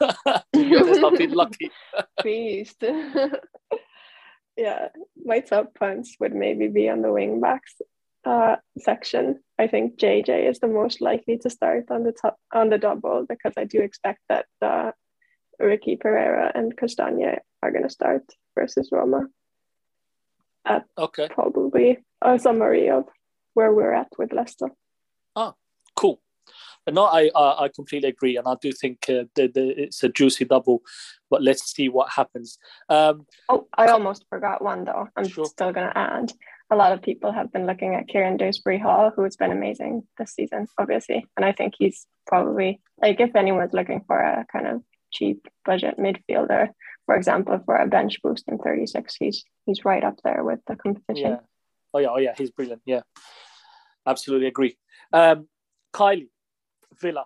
[0.54, 1.70] honest, I've been lucky.
[2.22, 2.84] beast.
[4.58, 4.88] yeah,
[5.24, 7.80] my top punch would maybe be on the wing backs
[8.26, 9.40] uh, section.
[9.58, 13.24] I think JJ is the most likely to start on the top on the double
[13.26, 14.92] because I do expect that uh,
[15.58, 18.24] Ricky Pereira and Castagna are going to start
[18.54, 19.28] versus Roma.
[20.98, 21.28] Okay.
[21.30, 23.04] Probably a summary of
[23.54, 24.68] where we're at with Leicester.
[25.34, 25.54] Oh,
[25.96, 26.20] cool.
[26.84, 30.02] But no, I I I completely agree, and I do think uh, the, the, it's
[30.02, 30.82] a juicy double.
[31.30, 32.58] But let's see what happens.
[32.88, 35.08] Um, Oh, I almost forgot one though.
[35.16, 35.44] I'm Sure.
[35.46, 36.32] still going to add.
[36.70, 40.04] A lot of people have been looking at Kiernan Dewsbury Hall, who has been amazing
[40.18, 41.26] this season, obviously.
[41.36, 45.98] And I think he's probably, like, if anyone's looking for a kind of cheap budget
[45.98, 46.70] midfielder,
[47.04, 50.76] for example, for a bench boost in 36, he's he's right up there with the
[50.76, 51.32] competition.
[51.32, 51.36] yeah.
[51.94, 52.08] Oh yeah.
[52.10, 52.34] Oh yeah.
[52.38, 52.80] He's brilliant.
[52.86, 53.02] Yeah.
[54.06, 54.76] Absolutely agree.
[55.12, 55.48] Um,
[55.94, 56.28] Kylie,
[57.00, 57.24] Villa,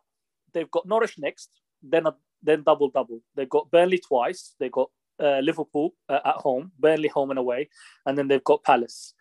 [0.52, 1.50] they've got Norwich next,
[1.82, 3.20] then a then double double.
[3.34, 4.54] They've got Burnley twice.
[4.60, 7.68] They got uh, Liverpool uh, at home, Burnley home and away,
[8.04, 9.14] and then they've got Palace.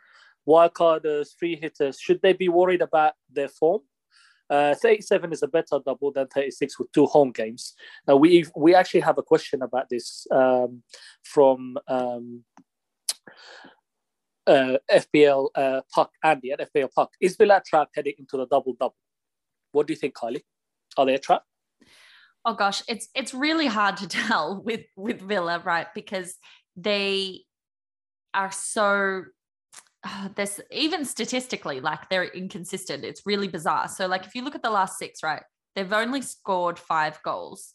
[0.47, 3.81] Wildcarders, free hitters, should they be worried about their form?
[4.47, 7.73] Uh, 37 is a better double than 36 with two home games.
[8.07, 10.83] Now we we actually have a question about this um,
[11.23, 12.43] from um,
[14.45, 17.11] uh, FPL uh, Puck Andy at FPL Puck.
[17.19, 18.95] Is Villa trap heading into the double double?
[19.75, 20.43] What do you think, Kylie?
[20.97, 21.43] Are they a trap?
[22.45, 22.83] oh gosh.
[22.87, 25.87] It's it's really hard to tell with with villa right?
[25.93, 26.35] Because
[26.77, 27.41] they
[28.33, 29.23] are so
[30.03, 33.03] uh, this even statistically like they're inconsistent.
[33.03, 33.87] It's really bizarre.
[33.87, 35.43] So like if you look at the last six right
[35.75, 37.73] they've only scored five goals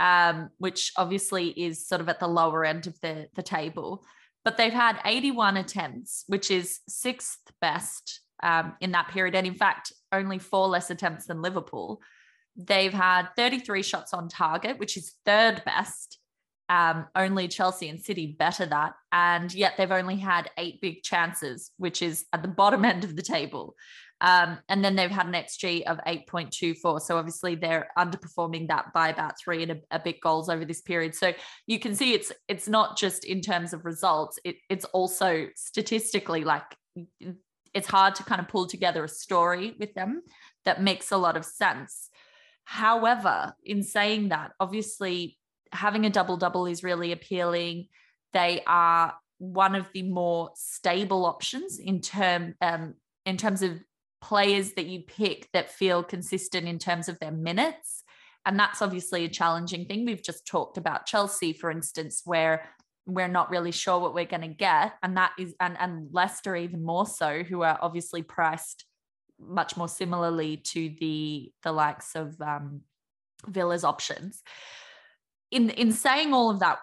[0.00, 4.04] um which obviously is sort of at the lower end of the the table.
[4.44, 9.54] But they've had 81 attempts which is sixth best um, in that period and in
[9.54, 12.00] fact only four less attempts than liverpool
[12.58, 16.18] They've had 33 shots on target, which is third best.
[16.68, 18.94] Um, only Chelsea and City better that.
[19.12, 23.14] And yet they've only had eight big chances, which is at the bottom end of
[23.14, 23.74] the table.
[24.20, 27.00] Um, and then they've had an XG of 8.24.
[27.00, 30.80] So obviously they're underperforming that by about three and a, a bit goals over this
[30.80, 31.14] period.
[31.14, 31.32] So
[31.68, 36.42] you can see it's it's not just in terms of results, it, it's also statistically
[36.42, 36.64] like
[37.74, 40.22] it's hard to kind of pull together a story with them
[40.64, 42.10] that makes a lot of sense.
[42.64, 45.38] However, in saying that, obviously
[45.72, 47.88] having a double double is really appealing.
[48.32, 53.78] They are one of the more stable options in term um, in terms of
[54.20, 58.02] players that you pick that feel consistent in terms of their minutes.
[58.44, 60.04] And that's obviously a challenging thing.
[60.04, 62.64] We've just talked about Chelsea, for instance, where
[63.08, 64.92] we're not really sure what we're going to get.
[65.02, 68.84] And that is, and, and Leicester even more so, who are obviously priced
[69.40, 72.82] much more similarly to the the likes of um,
[73.46, 74.42] Villa's options.
[75.50, 76.78] In in saying all of that,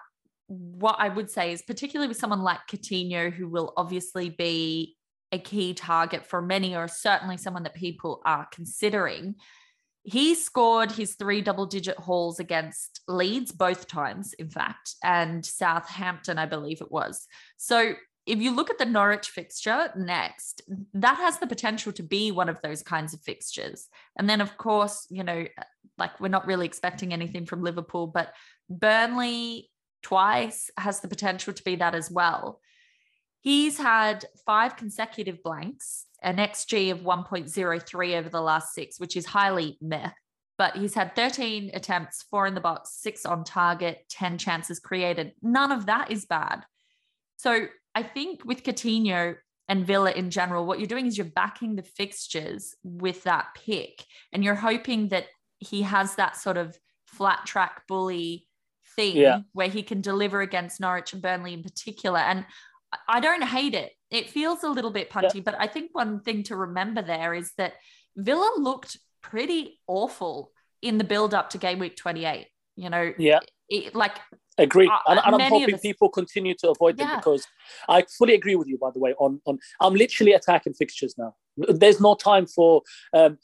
[0.48, 4.96] what I would say is particularly with someone like Coutinho, who will obviously be
[5.32, 9.36] a key target for many, or certainly someone that people are considering.
[10.08, 16.38] He scored his three double digit hauls against Leeds both times, in fact, and Southampton,
[16.38, 17.26] I believe it was.
[17.56, 20.62] So if you look at the Norwich fixture next,
[20.94, 23.88] that has the potential to be one of those kinds of fixtures.
[24.16, 25.44] And then, of course, you know,
[25.98, 28.32] like we're not really expecting anything from Liverpool, but
[28.70, 29.70] Burnley
[30.04, 32.60] twice has the potential to be that as well.
[33.40, 39.24] He's had five consecutive blanks, an XG of 1.03 over the last six, which is
[39.24, 40.10] highly meh.
[40.58, 45.32] But he's had 13 attempts, four in the box, six on target, 10 chances created.
[45.40, 46.64] None of that is bad.
[47.36, 49.36] So I think with Coutinho
[49.68, 54.04] and Villa in general, what you're doing is you're backing the fixtures with that pick,
[54.32, 55.26] and you're hoping that
[55.58, 58.48] he has that sort of flat track bully
[58.96, 59.40] thing Yeah.
[59.52, 62.18] where he can deliver against Norwich and Burnley in particular.
[62.18, 62.46] And
[63.08, 63.92] I don't hate it.
[64.10, 67.52] It feels a little bit punchy, but I think one thing to remember there is
[67.58, 67.74] that
[68.16, 72.46] Villa looked pretty awful in the build up to game week 28.
[72.76, 74.16] You know, Yeah, it, like
[74.58, 74.86] agree.
[74.86, 77.16] Uh, and, and I'm hoping us- people continue to avoid them Yeah.
[77.16, 77.46] because
[77.88, 78.78] I fully agree with you.
[78.78, 81.34] By the way, on on I'm literally attacking fixtures now.
[81.56, 83.38] There's no time for um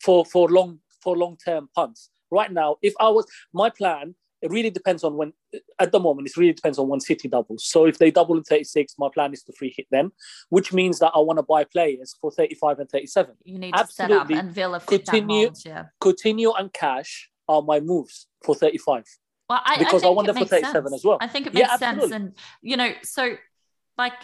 [0.00, 2.10] for for long for long term punts.
[2.30, 4.14] Right now, if I was my plan,
[4.46, 5.32] it really depends on when.
[5.78, 7.64] At the moment, it really depends on when City doubles.
[7.66, 10.12] So if they double in 36, my plan is to free hit them,
[10.48, 13.34] which means that I want to buy players for 35 and 37.
[13.44, 14.38] you need to set up Absolutely.
[14.38, 15.50] and Villa Continue-.
[15.64, 15.84] Yeah.
[16.00, 19.04] Coutinho and Cash are my moves for 35.
[19.48, 20.94] Well, I, Because I think want them for makes 37 sense.
[20.94, 21.18] as well.
[21.20, 22.10] I think it Yeah, makes sense.
[22.12, 22.32] And,
[22.62, 23.36] you know, so
[23.98, 24.14] like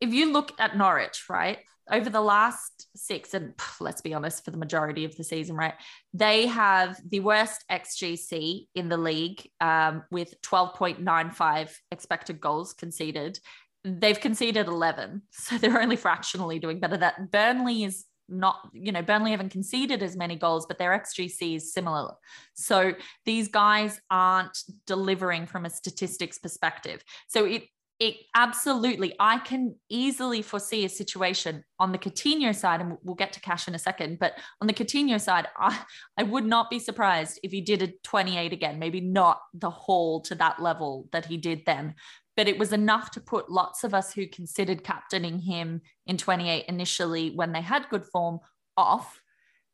[0.00, 1.58] if you look at Norwich, right,
[1.90, 5.74] over the last six, and let's be honest, for the majority of the season, right,
[6.12, 13.38] they have the worst XGC in the league um, with 12.95 expected goals conceded.
[13.84, 15.22] They've conceded 11.
[15.32, 16.96] So they're only fractionally doing better.
[16.96, 21.54] That Burnley is not, you know, Burnley haven't conceded as many goals, but their XGC
[21.54, 22.14] is similar.
[22.54, 27.04] So these guys aren't delivering from a statistics perspective.
[27.28, 32.98] So it it absolutely I can easily foresee a situation on the Coutinho side, and
[33.02, 35.78] we'll get to cash in a second, but on the Coutinho side, I,
[36.18, 40.20] I would not be surprised if he did a 28 again, maybe not the whole
[40.22, 41.94] to that level that he did then.
[42.36, 46.66] But it was enough to put lots of us who considered captaining him in 28
[46.68, 48.40] initially when they had good form
[48.76, 49.22] off.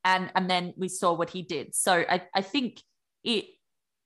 [0.05, 1.75] And, and then we saw what he did.
[1.75, 2.81] So I, I think
[3.25, 3.47] it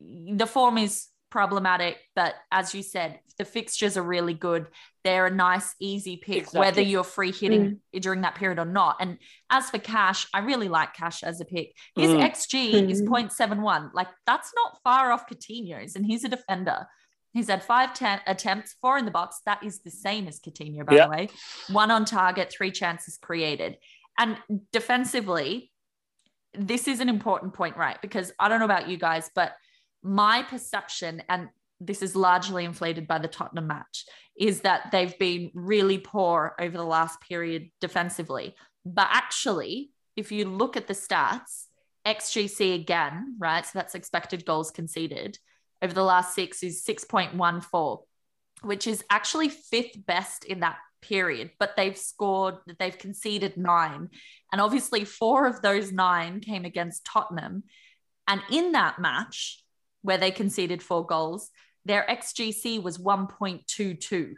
[0.01, 4.67] the form is problematic, but as you said, the fixtures are really good.
[5.05, 6.61] They're a nice, easy pick, Exactly.
[6.61, 8.97] whether you're free hitting during that period or not.
[9.01, 9.19] And
[9.51, 11.73] as for Cash, I really like Cash as a pick.
[11.95, 12.23] His Mm.
[12.23, 13.09] XG is Mm.
[13.09, 13.91] 0.71.
[13.93, 16.87] Like that's not far off Coutinho's, and he's a defender.
[17.33, 19.41] He's had five ten- attempts, four in the box.
[19.45, 21.05] That is the same as Coutinho, by Yeah.
[21.07, 21.29] the way.
[21.69, 23.77] One on target, three chances created.
[24.19, 24.39] And
[24.73, 25.71] defensively,
[26.55, 28.01] this is an important point, right?
[28.01, 29.55] Because I don't know about you guys, but
[30.07, 31.49] my perception, and
[31.81, 34.05] this is largely inflated by the Tottenham match,
[34.39, 38.55] is that they've been really poor over the last period defensively.
[38.85, 41.67] But actually, if you look at the stats,
[42.07, 43.67] XGC again, right?
[43.67, 45.39] So that's expected goals conceded
[45.83, 47.99] over the last six is 6.14,
[48.63, 51.51] which is actually fifth best in that period.
[51.59, 54.09] But they've scored, they've conceded nine.
[54.53, 57.65] And obviously, four of those nine came against Tottenham.
[58.27, 59.63] And in that match,
[60.07, 61.51] where they conceded four goals,
[61.85, 64.35] their XGC was 1.22,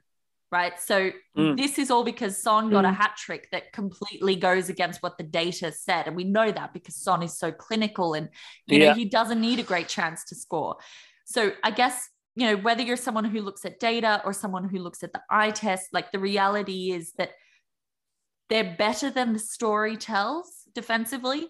[0.50, 0.80] right?
[0.80, 1.56] So Mm.
[1.58, 2.96] this is all because Son got a Mm.
[2.96, 6.06] hat trick that completely goes against what the data said.
[6.06, 8.30] And we know that because Son is so clinical and,
[8.66, 10.78] you know, he doesn't need a great chance to score.
[11.26, 14.78] So I guess, you know, whether you're someone who looks at data or someone who
[14.78, 17.32] looks at the eye test, like the reality is that
[18.48, 21.48] they're better than the story tells defensively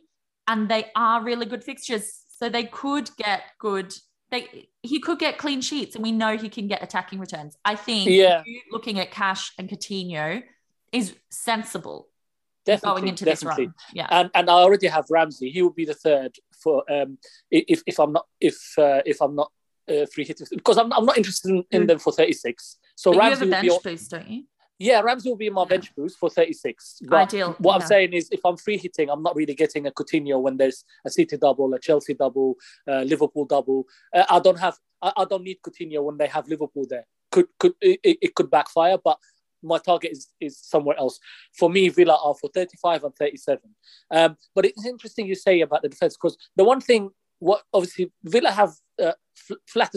[0.48, 3.92] and they are really good fixtures so they could get good
[4.30, 7.74] they he could get clean sheets and we know he can get attacking returns i
[7.74, 8.42] think Yeah.
[8.72, 10.42] looking at cash and Coutinho
[10.92, 12.08] is sensible
[12.64, 13.66] Definitely, going into definitely.
[13.66, 15.48] this run yeah and and I already have Ramsey.
[15.50, 17.16] He will be the third for um
[17.50, 19.50] if if I'm not if uh, if I'm not
[19.88, 21.88] uh, free hitting because I'm I'm not interested in, in Mm.
[21.88, 22.76] them for 36.
[22.94, 24.44] So but you have Ramsey a bench be on, don't you
[24.78, 25.68] yeah Ramsey will be in my Yeah.
[25.68, 27.00] bench boost for 36.
[27.02, 29.90] But Ideal, What I'm saying is if I'm free hitting, I'm not really getting a
[29.90, 32.56] Coutinho when there's a City double, a Chelsea double,
[32.86, 33.86] uh, Liverpool double.
[34.14, 37.06] Uh, I don't have I, I don't need Coutinho when they have Liverpool there.
[37.30, 39.18] Could could it, it it could backfire, but
[39.62, 41.18] my target is is somewhere else.
[41.58, 43.58] For me, Villa are for 35 and 37.
[44.10, 47.10] Um, but it's interesting you say about the defense because the one thing,
[47.40, 48.72] what obviously Villa have
[49.02, 49.12] uh,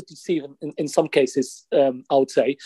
[0.08, 2.58] to see in, in, in some cases, um, I would say,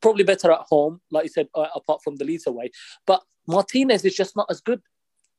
[0.00, 2.70] probably better at home, like you said, uh, apart from the Leeds away.
[3.06, 4.80] But Martinez is just not as good.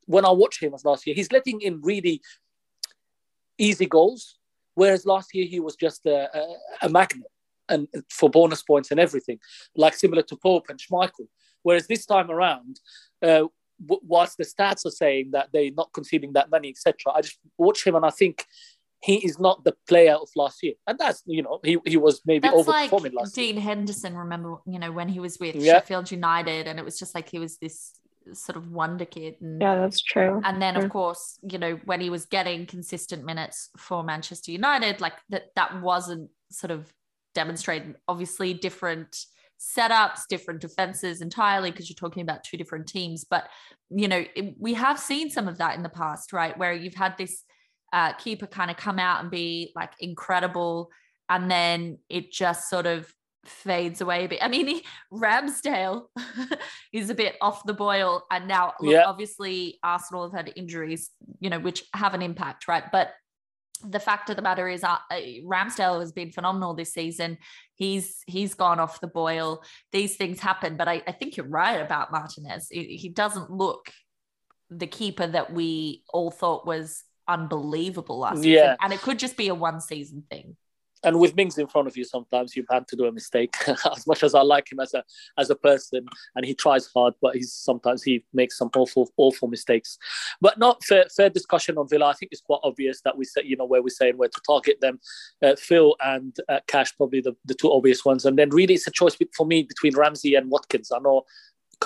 [0.05, 2.21] When I watch him as last year, he's letting in really
[3.57, 4.37] easy goals,
[4.75, 7.27] whereas last year he was just a, a, a magnet
[7.69, 9.39] and for bonus points and everything,
[9.75, 11.27] like similar to Pope and Schmeichel.
[11.63, 12.79] Whereas this time around,
[13.21, 13.43] uh,
[13.79, 17.85] whilst the stats are saying that they're not conceding that many, etc., I just watch
[17.85, 18.45] him and I think
[19.01, 22.21] he is not the player of last year, and that's you know he, he was
[22.25, 23.63] maybe That's overperforming like last Dean year.
[23.63, 24.17] Henderson.
[24.17, 25.73] Remember, you know, when he was with Yeah.
[25.73, 27.93] Sheffield United, and it was just like he was this
[28.33, 29.35] sort of wonder kid.
[29.39, 30.41] And, Yeah, that's true.
[30.43, 30.83] and then, True.
[30.83, 35.45] of course, you know, when he was getting consistent minutes for Manchester United, like that,
[35.55, 36.91] that wasn't sort of
[37.35, 37.95] demonstrated.
[38.07, 39.15] Obviously, different
[39.59, 43.23] setups, different defenses entirely, because you're talking about two different teams.
[43.23, 43.47] But,
[43.89, 46.57] you know, it- we have seen some of that in the past, right?
[46.57, 47.43] Where you've had this
[47.93, 50.89] uh, keeper kind of come out and be like incredible,
[51.29, 53.11] and then it just sort of
[53.45, 54.39] fades away a bit.
[54.43, 56.07] I mean, he, Ramsdale
[56.93, 59.03] is a bit off the boil, and now look, Yeah.
[59.05, 62.83] obviously Arsenal have had injuries, you know, which have an impact, right?
[62.91, 63.11] But
[63.88, 65.15] the fact of the matter is, uh, uh,
[65.45, 67.38] Ramsdale has been phenomenal this season.
[67.75, 69.63] He's he's gone off the boil.
[69.91, 72.67] These things happen, but I, I think you're right about Martinez.
[72.71, 73.91] He, he doesn't look
[74.71, 78.75] the keeper that we all thought was unbelievable last season, Yeah.
[78.82, 80.55] and it could just be a one season thing.
[81.03, 83.53] and with Mings in front of you, sometimes you've had to do a mistake.
[83.95, 85.03] as much as I like him as a
[85.38, 89.47] as a person, and he tries hard, but he's sometimes he makes some awful awful
[89.47, 89.99] mistakes.
[90.41, 92.07] But not fair, fair discussion on Villa.
[92.07, 94.41] I think it's quite obvious that we say you know where we're saying where to
[94.45, 94.99] target them.
[95.39, 98.88] Uh, Phil and uh, Cash probably the, the two obvious ones, and then really it's
[98.88, 100.91] a choice for me between Ramsey and Watkins.
[100.91, 101.25] I know.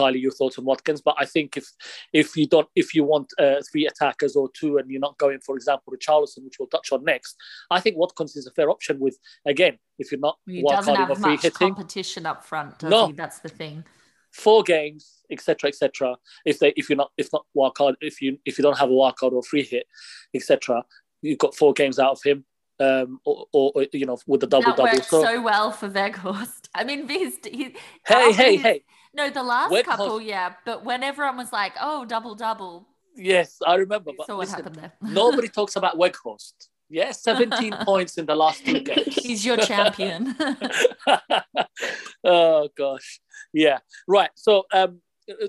[0.01, 1.65] Kylie, your thoughts on Watkins, but I think if
[2.13, 5.39] if you don't if you want uh, three attackers or two and you're not going,
[5.39, 7.35] for example, to Richarlison, which we'll touch on next,
[7.69, 8.99] I think Watkins is a fair option.
[8.99, 13.07] With again, if you're not He doesn't have much hitting, competition up front, No.
[13.07, 13.13] he?
[13.13, 13.83] That's the thing.
[14.31, 16.17] four games, etc., etc.
[16.45, 18.89] If they if you're not if not wild card, if you if you don't have
[18.89, 19.85] a wild card or free hit,
[20.33, 20.83] etc.,
[21.21, 22.45] you've got four games out of him.
[22.79, 24.91] Um, or, or, or, you know, with the double that double.
[24.91, 26.67] worked So, so well for Weghorst.
[26.73, 27.75] I mean, his, he,
[28.07, 28.83] hey, hey, his- hey!
[29.13, 30.53] No, the last Weghorst- couple, yeah.
[30.65, 34.11] But when everyone was like, "Oh, double double," Yes, I remember.
[34.17, 34.93] But saw what happened there.
[35.01, 36.53] nobody talks about Weghorst.
[36.89, 39.15] Yes, 17 points in the last two games.
[39.23, 40.35] He's your champion.
[42.23, 43.21] oh gosh,
[43.53, 43.79] yeah.
[44.07, 44.29] Right.
[44.35, 45.01] So um,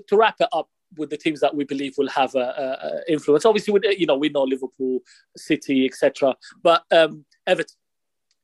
[0.07, 3.45] to wrap it up with the teams that we believe will have a, a, influence.
[3.45, 4.99] Obviously, we, you know we know Liverpool,
[5.35, 6.35] City, etc.
[6.61, 7.75] But um, Everton,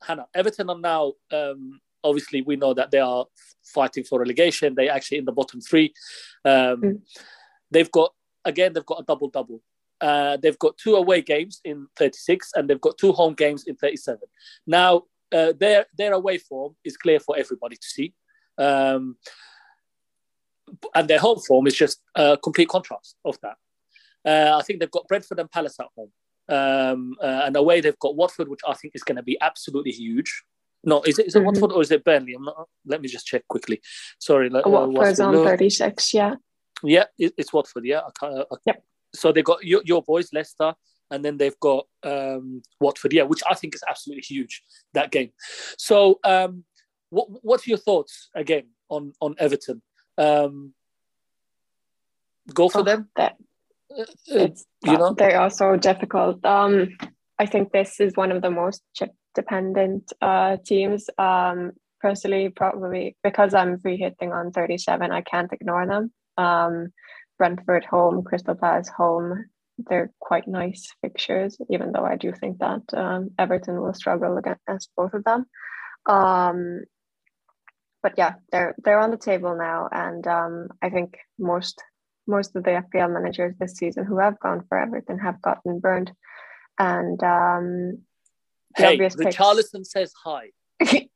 [0.03, 3.26] Hannah, Everton are now um, obviously we know that they are
[3.64, 4.76] fighting for relegation.
[4.76, 5.93] They actually in the bottom three.
[6.45, 7.02] Um, Mm.
[7.72, 8.14] They've got
[8.45, 8.74] again.
[8.74, 9.62] They've got a double double.
[10.02, 13.76] Uh, they've got two away games in 36 and they've got two home games in
[13.76, 14.20] 37.
[14.66, 18.14] Now, uh, their their away form is clear for everybody to see,
[18.58, 19.18] um,
[20.95, 23.58] and their home form is just a complete contrast of that.
[24.26, 26.12] Uh, I think they've got Brentford and Palace at home,
[26.50, 29.91] um, uh, and away they've got Watford, which I think is going to be absolutely
[29.91, 30.43] huge.
[30.84, 31.44] No, is it is it.
[31.44, 32.34] Watford or is it Burnley?
[32.34, 32.68] I'm not.
[32.86, 33.82] Let me just check quickly.
[34.20, 35.26] Sorry, let- uh, Watford's Watford.
[35.26, 35.44] on No.
[35.46, 36.36] 36, yeah.
[36.84, 37.84] Yeah, it, it's Watford.
[37.86, 38.84] Yeah, I can't, I, Yep.
[39.14, 40.74] So they've got your, your boys, Leicester,
[41.12, 43.12] and then they've got um, Watford.
[43.12, 44.64] Yeah, which I think is absolutely huge
[44.94, 45.32] that game.
[45.78, 46.64] So, um,
[47.10, 49.82] what what's your thoughts again on on Everton?
[50.18, 50.74] Um,
[52.54, 53.10] go for Oh, them.
[53.18, 53.36] that-
[53.92, 54.06] Uh,
[54.86, 55.14] you know?
[55.16, 56.46] they are so difficult.
[56.46, 56.96] Um,
[57.40, 58.84] I think this is one of the most
[59.36, 61.10] dependent uh, teams.
[61.18, 61.72] Um,
[62.02, 66.12] personally, probably because I'm free hitting on 37, I can't ignore them.
[66.38, 66.94] Um,
[67.38, 69.46] Brentford home, Crystal Palace home.
[69.78, 74.90] They're quite nice fixtures, even though I do think that um, Everton will struggle against
[74.98, 75.46] both of them.
[76.06, 76.82] Um,
[78.04, 81.82] but yeah, they're they're on the table now, and um, I think most
[82.28, 86.12] most of the FPL managers this season who have gone for Everton have gotten burned.
[86.78, 88.04] And um,
[88.80, 90.50] hey, obvious picks- Richarlison says hi.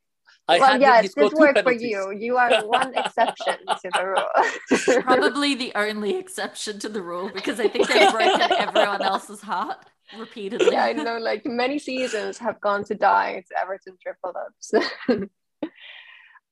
[0.48, 2.12] I well, yeah, him, he this scored two worked for you.
[2.12, 5.02] You are one exception to the rule.
[5.04, 9.78] Probably the only exception to the rule because I think they've broken everyone else's heart
[10.18, 10.68] repeatedly.
[10.74, 11.18] yeah, I know.
[11.18, 13.36] Like many seasons have gone to die.
[13.38, 14.74] It's Everton triple ups.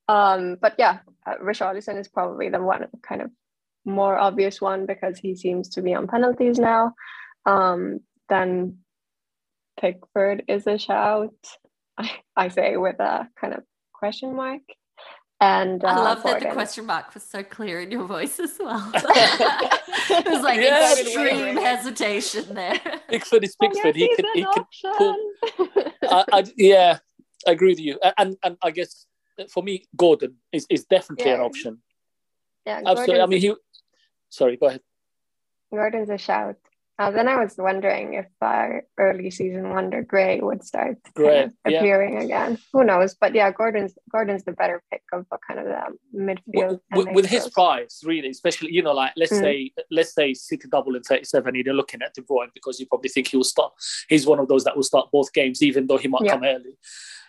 [0.07, 3.32] um, but yeah, uh, Richarlison is probably the one kind of
[3.84, 6.93] more obvious one because he seems to be on penalties now.
[7.45, 7.99] Um,
[8.30, 8.78] then
[9.82, 11.34] Pickford is a shout.
[11.97, 13.63] I, I say with a kind of
[13.93, 14.61] question mark.
[15.41, 18.57] And uh, I love that the question mark was so clear in your voice as
[18.59, 18.91] well.
[18.93, 21.61] it was like Yeah, extreme yeah.
[21.61, 22.79] hesitation there.
[23.09, 23.95] Pickford is Oh, Pickford.
[23.95, 24.65] he can he's he an can
[24.97, 25.15] pull.
[25.57, 25.93] option.
[26.03, 26.99] I, I, yeah,
[27.47, 27.99] I agree with you.
[28.19, 29.07] And and I guess
[29.49, 31.82] for me, Gordon is, is definitely an option.
[32.67, 33.21] yeah, Absolutely.
[33.21, 33.55] I mean, he
[34.29, 34.82] sorry, go ahead.
[35.71, 36.57] Gordon's a shout.
[37.01, 41.51] Uh, then I was wondering if our early season wonder Gray would start Gray, kind
[41.65, 42.23] of appearing yeah.
[42.25, 42.59] again.
[42.73, 43.15] Who knows?
[43.15, 46.79] But yeah, Gordon's Gordon's the better pick of a kind of the midfield.
[46.93, 49.39] With, with his price, really, especially you know, like let's mm.
[49.39, 52.85] say let's say City double in thirty seven, you're looking at De Bruyne because you
[52.85, 53.73] probably think he will start.
[54.07, 56.33] He's one of those that will start both games, even though he might yeah.
[56.33, 56.77] come early.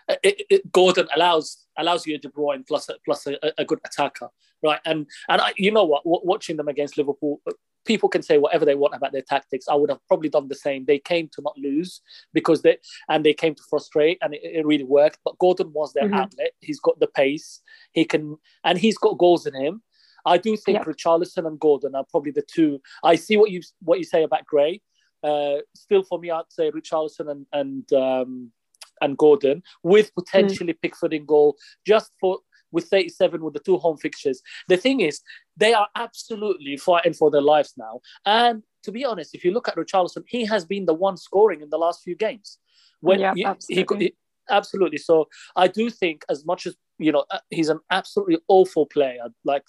[0.06, 3.64] Uh, it, it, Gordon allows allows you a De Bruyne plus a, plus a, a
[3.64, 4.28] good attacker,
[4.62, 4.80] right?
[4.84, 7.40] And and I, you know what, watching them against Liverpool,
[7.84, 9.66] people can say whatever they want about their tactics.
[9.68, 10.84] I would have probably done the same.
[10.84, 12.00] They came to not lose
[12.32, 12.78] because they
[13.08, 15.18] and they came to frustrate, and it, it really worked.
[15.24, 16.14] But Gordon was their mm-hmm.
[16.14, 16.52] outlet.
[16.60, 17.60] He's got the pace.
[17.92, 19.82] He can, and he's got goals in him.
[20.24, 20.86] I do think yep.
[20.86, 22.80] Richarlison and Gordon are probably the two.
[23.02, 24.80] I see what you what you say about Gray.
[25.22, 28.52] Uh, still, for me, I'd say Richarlison and and um,
[29.00, 30.80] and Gordon with potentially mm.
[30.80, 31.56] Pickford in goal,
[31.86, 32.38] just for
[32.72, 34.42] with 37 with the two home fixtures.
[34.68, 35.20] The thing is,
[35.56, 38.00] they are absolutely fighting for their lives now.
[38.26, 41.60] And to be honest, if you look at Richarlison, he has been the one scoring
[41.60, 42.58] in the last few games.
[43.00, 43.98] When yeah, you, absolutely.
[43.98, 44.14] He, he,
[44.50, 44.98] absolutely.
[44.98, 49.28] So I do think, as much as you know, uh, he's an absolutely awful player,
[49.44, 49.64] like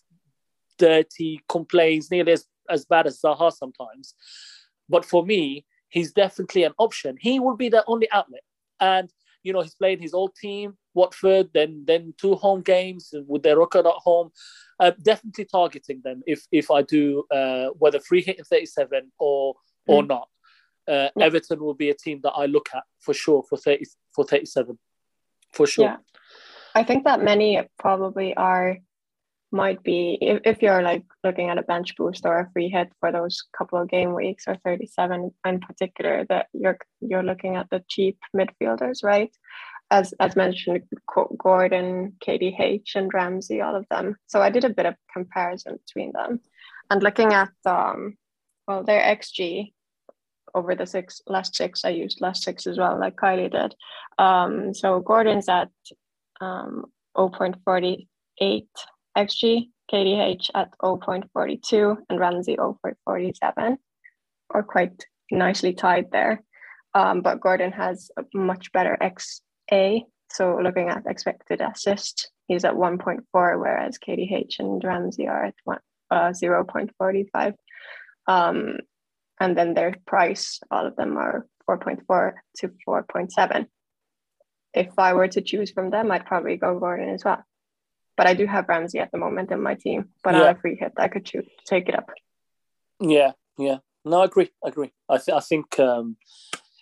[0.77, 4.15] dirty, complains, nearly as, as bad as Zaha sometimes.
[4.89, 7.17] But for me, he's definitely an option.
[7.19, 8.43] He will be the only outlet.
[8.79, 9.09] And
[9.43, 13.59] you know, he's playing his old team, Watford, then then two home games with their
[13.59, 14.31] record at home.
[14.79, 19.55] Uh, definitely targeting them if if I do uh, whether free hit in 37 or
[19.87, 20.07] or mm.
[20.07, 20.27] not.
[20.87, 21.25] Uh, yeah.
[21.25, 24.77] Everton will be a team that I look at for sure for 30 for 37
[25.51, 25.85] for sure.
[25.85, 25.97] Yeah.
[26.75, 28.79] I think that many probably are
[29.53, 32.91] might be if, if you're like looking at a bench boost or a free hit
[32.99, 37.69] for those couple of game weeks or 37 in particular that you're you're looking at
[37.69, 39.31] the cheap midfielders right?
[39.91, 40.81] As as mentioned
[41.37, 44.15] gordon kdh and ramsey all of them.
[44.27, 46.39] So i did a bit of comparison between them.
[46.89, 48.17] And looking at um
[48.67, 49.71] well their xg
[50.55, 53.75] over the six last six i used last six as well like kylie did.
[54.17, 55.69] Um so gordon's at
[56.41, 56.85] um
[57.15, 58.65] 0.48
[59.17, 63.77] XG, KDH at 0.42 and Ramsey 0.47,
[64.51, 66.43] are quite nicely tied there.
[66.93, 70.03] Um, but Gordon has a much better XA.
[70.31, 75.79] So looking at expected assist, he's at 1.4, whereas KDH and Ramsey are at one,
[76.11, 77.53] uh, 0.45.
[78.27, 78.77] Um,
[79.39, 83.65] and then their price, all of them are 4.4 to 4.7.
[84.73, 87.43] If I were to choose from them, I'd probably go Gordon as well.
[88.15, 90.09] But I do have Ramsey at the moment in my team.
[90.23, 90.41] But yeah.
[90.41, 92.09] on a free hit, I could choose take it up.
[92.99, 93.77] Yeah, yeah.
[94.05, 94.49] No, I agree.
[94.63, 94.91] I agree.
[95.09, 96.17] I, th- I think um,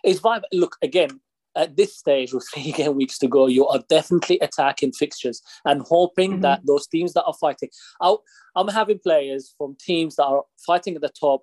[0.03, 0.41] it's vibe.
[0.51, 1.21] Look, again,
[1.55, 5.81] at this stage with three game weeks to go, you are definitely attacking fixtures and
[5.81, 6.41] hoping mm-hmm.
[6.41, 7.69] that those teams that are fighting.
[8.01, 8.15] i
[8.55, 11.41] am having players from teams that are fighting at the top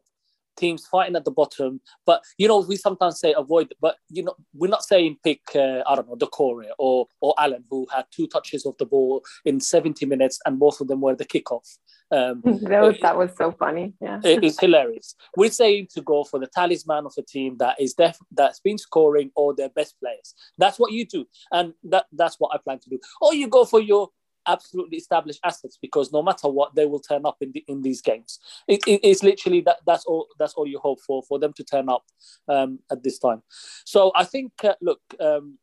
[0.59, 1.81] teams fighting at the bottom.
[2.05, 5.83] But you know, we sometimes say avoid, but you know, we're not saying pick uh,
[5.87, 9.61] I don't know Doucouré or or Allen who had two touches of the ball in
[9.61, 11.79] 70 minutes and both of them were the kickoff.
[12.11, 13.95] Um, that was that was so funny.
[14.01, 15.15] Yeah, it's hilarious.
[15.37, 18.79] We're saying to go for the talisman of a team that is def that's been
[18.79, 20.35] scoring or their best players.
[20.57, 22.99] That's what you do, and that that's what I plan to do.
[23.21, 24.09] Or you go for your
[24.49, 28.01] absolutely established assets because no matter what, they will turn up in the, in these
[28.01, 28.41] games.
[28.67, 31.65] It, it, it's literally that that's all that's all you hope for for them to
[31.65, 32.05] turn up
[32.49, 33.43] um, at this time.
[33.85, 35.01] So I think uh, look.
[35.21, 35.59] Um,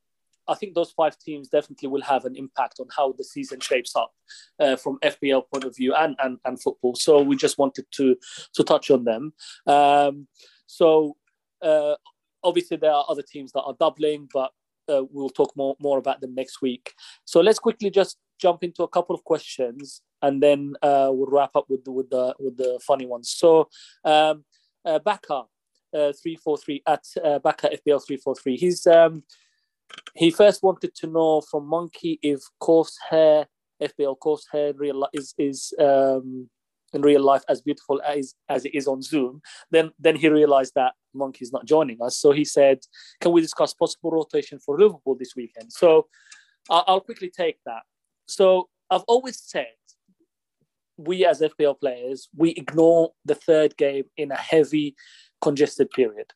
[0.48, 3.96] I think those five teams definitely will have an impact on how the season shapes
[3.96, 4.14] up
[4.60, 6.94] uh, from FPL point of view and, and and football.
[6.96, 8.16] So we just wanted to
[8.54, 9.34] to touch on them.
[9.66, 10.28] Um,
[10.68, 11.18] so
[11.64, 11.96] uh,
[12.44, 14.52] obviously there are other teams that are doubling, but
[14.88, 16.94] uh, we'll talk more more about them next week.
[17.26, 21.56] So let's quickly just jump into a couple of questions and then uh, we'll wrap
[21.56, 23.32] up with the, with the with the funny ones.
[23.32, 23.70] So
[24.04, 24.44] um,
[24.84, 25.44] uh, Baka
[25.94, 28.58] uh, three four three at uh, Baka FPL three four three.
[28.58, 29.24] He's um,
[30.16, 33.48] he first wanted to know from Monkey if coarse hair
[33.82, 36.50] FPL coarse hair real is is um,
[36.94, 39.42] in real life as beautiful as as it is on Zoom.
[39.72, 42.80] Then then he realized that Monkey's not joining us, so he said,
[43.22, 46.08] "Can we discuss possible rotation for Liverpool this weekend?" So
[46.70, 47.84] I'll quickly take that.
[48.26, 49.68] So I've always said
[50.98, 54.96] we as FPL players, we ignore the third game in a heavy,
[55.42, 56.32] congested period.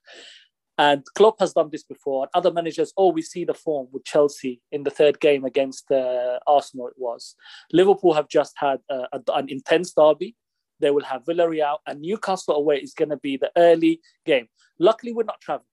[0.78, 2.24] And Klopp has done this before.
[2.24, 5.92] And Other managers oh, we see the form with Chelsea in the third game against
[5.92, 6.88] uh, Arsenal.
[6.88, 7.36] It was
[7.72, 10.36] Liverpool have just had uh, a, an intense derby.
[10.80, 14.48] They will have Villarreal and Newcastle away is going to be the early game.
[14.80, 15.66] Luckily, we're not traveling.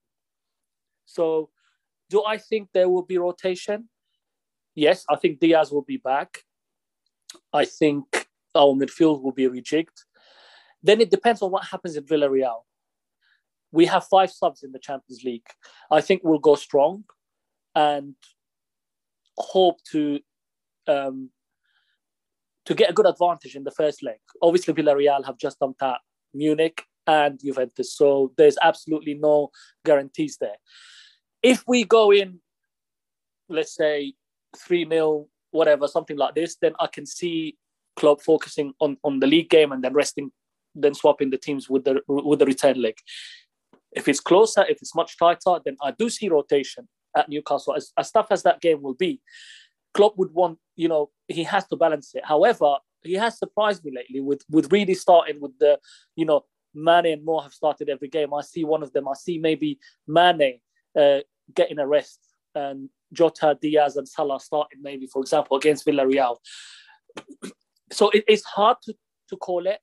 [1.05, 1.49] So,
[2.09, 3.87] do I think there will be rotation?
[4.77, 6.43] Yes, I think Diaz will be back.
[7.51, 9.99] I think our midfield will be rejigged.
[10.83, 12.61] then it depends on what happens in Villarreal.
[13.71, 15.49] We have five subs in the Champions League.
[15.91, 17.03] I think we'll go strong
[17.75, 18.15] and
[19.37, 20.19] hope to
[20.87, 21.31] um,
[22.65, 24.19] to get a good advantage in the first leg.
[24.41, 25.99] Obviously, Villarreal have just dumped out
[26.33, 29.49] Munich and Juventus, so there's absolutely no
[29.83, 30.59] guarantees there.
[31.41, 32.39] If we go in,
[33.49, 34.13] let's say
[34.55, 37.57] 3 0, whatever, something like this, then I can see
[37.95, 40.31] Klopp focusing on, on the league game and then resting,
[40.75, 42.95] then swapping the teams with the with the return leg.
[43.91, 47.75] If it's closer, if it's much tighter, then I do see rotation at Newcastle.
[47.75, 49.21] As, as tough as that game will be,
[49.93, 52.23] Klopp would want, you know, he has to balance it.
[52.23, 55.79] However, he has surprised me lately with with really starting with the,
[56.15, 58.33] you know, Mane and Mo have started every game.
[58.33, 59.07] I see one of them.
[59.07, 60.59] I see maybe Mane
[60.95, 61.19] uh,
[61.55, 62.19] getting a rest
[62.57, 66.37] and Jota, Diaz, and Salah starting maybe, for example, against Villarreal.
[67.91, 68.93] so it, it's hard to,
[69.29, 69.79] to call it.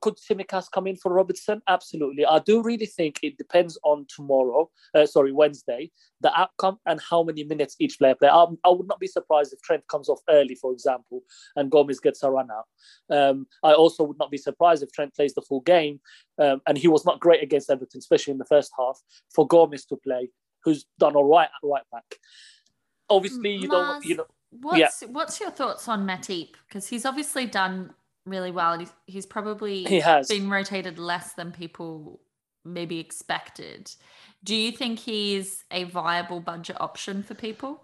[0.00, 1.60] Could Tsimikas come in for Robertson?
[1.66, 2.24] Absolutely.
[2.24, 5.90] I do really think it depends on tomorrow, uh, sorry, Wednesday,
[6.20, 8.28] the outcome and how many minutes each player play.
[8.28, 11.22] I, I, would not be surprised if Trent comes off early, for example,
[11.56, 12.66] and Gomez gets a run out.
[13.10, 16.00] Um, I also would not be surprised if Trent plays the full game,
[16.38, 19.00] um, and he was not great against Everton, especially in the first half,
[19.34, 20.28] for Gomez to play,
[20.64, 22.18] who's done all right at right back.
[23.10, 24.26] Obviously, you don't, you know.
[24.50, 25.08] What's Yeah.
[25.08, 26.54] what's your thoughts on Matip?
[26.68, 27.94] Because he's obviously done
[28.26, 28.78] really well.
[28.78, 30.28] He's, he's probably He has.
[30.28, 32.20] been rotated less than people
[32.64, 33.90] maybe expected.
[34.44, 37.82] Do you think he's a viable budget option for people?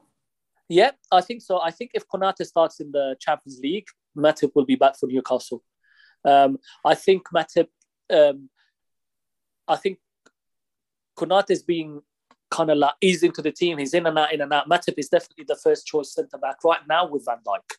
[0.68, 1.61] Yeah, I think so.
[1.61, 5.62] I think if Konate starts in the Champions League, Matip will be back for Newcastle.
[6.24, 7.68] Um, I think Matip,
[8.11, 8.51] um,
[9.66, 9.99] I think
[11.16, 12.03] Konate is being
[12.51, 13.78] kind of like eased into the team.
[13.78, 14.68] He's in and out, in and out.
[14.68, 17.76] Matip is definitely the first choice centre back right now with Van Dijk.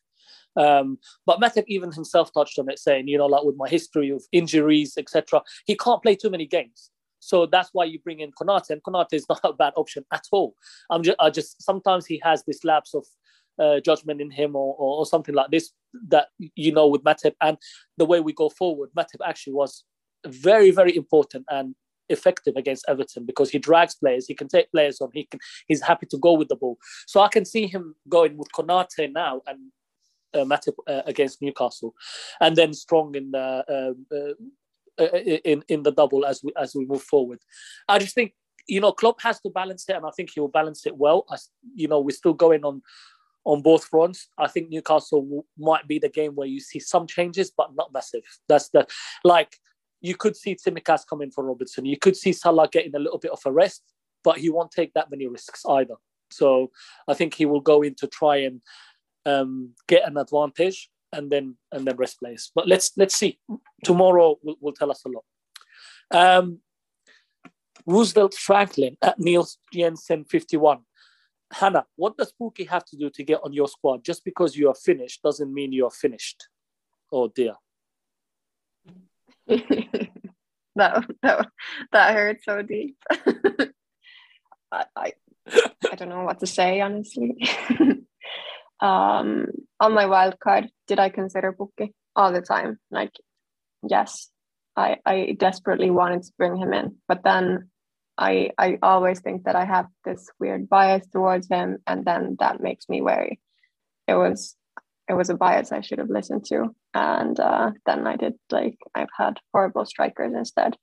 [0.55, 4.09] Um, but Matip even himself touched on it, saying, you know, like with my history
[4.09, 6.91] of injuries, etc., he can't play too many games.
[7.19, 10.25] So that's why you bring in Konate, and Konate is not a bad option at
[10.31, 10.55] all.
[10.89, 13.05] I'm just, I just sometimes he has this lapse of
[13.59, 15.71] uh, judgment in him, or, or, or something like this
[16.07, 17.57] that you know with Matip and
[17.97, 18.89] the way we go forward.
[18.97, 19.83] Matip actually was
[20.25, 21.75] very, very important and
[22.09, 25.81] effective against Everton because he drags players, he can take players on, he can, he's
[25.81, 26.77] happy to go with the ball.
[27.07, 29.59] So I can see him going with Konate now and
[30.33, 31.93] uh, Matip uh, against Newcastle,
[32.39, 36.75] and then strong in the um, uh, uh, in in the double as we as
[36.75, 37.39] we move forward.
[37.87, 38.33] I just think
[38.67, 41.25] you know Klopp has to balance it, and I think he will balance it well.
[41.31, 42.81] As you know, we're still going on
[43.45, 44.27] on both fronts.
[44.37, 47.93] I think Newcastle will, might be the game where you see some changes, but not
[47.93, 48.21] massive.
[48.47, 48.85] That's the
[49.23, 49.55] like
[50.01, 51.85] you could see Tsimikas coming for Robertson.
[51.85, 53.83] You could see Salah getting a little bit of a rest,
[54.23, 55.95] but he won't take that many risks either.
[56.31, 56.71] So
[57.07, 58.61] I think he will go in to try and
[59.25, 62.51] um, get an advantage and then and then rest players.
[62.53, 63.39] But let's let's see.
[63.83, 65.25] Tomorrow will, will tell us a lot.
[66.11, 66.59] Um,
[67.85, 70.79] Roosevelt Franklin at Neil Jensen 51.
[71.51, 74.03] Hannah, what does Pukki have to do to get on your squad?
[74.03, 76.47] Just because you are finished doesn't mean you are finished.
[77.11, 77.55] Oh dear.
[80.75, 81.47] that that
[81.91, 82.95] that hurt so deep.
[84.71, 85.13] I, I
[85.91, 87.35] I don't know what to say honestly.
[88.79, 89.47] um,
[89.79, 92.77] on my wild card, did I consider Pukki all the time?
[92.91, 93.13] Like,
[93.87, 94.29] yes,
[94.75, 97.69] I I desperately wanted to bring him in, but then
[98.17, 102.61] I I always think that I have this weird bias towards him, and then that
[102.61, 103.39] makes me wary.
[104.07, 104.55] It was
[105.09, 108.77] it was a bias I should have listened to, and uh, then I did like
[108.95, 110.75] I've had horrible strikers instead.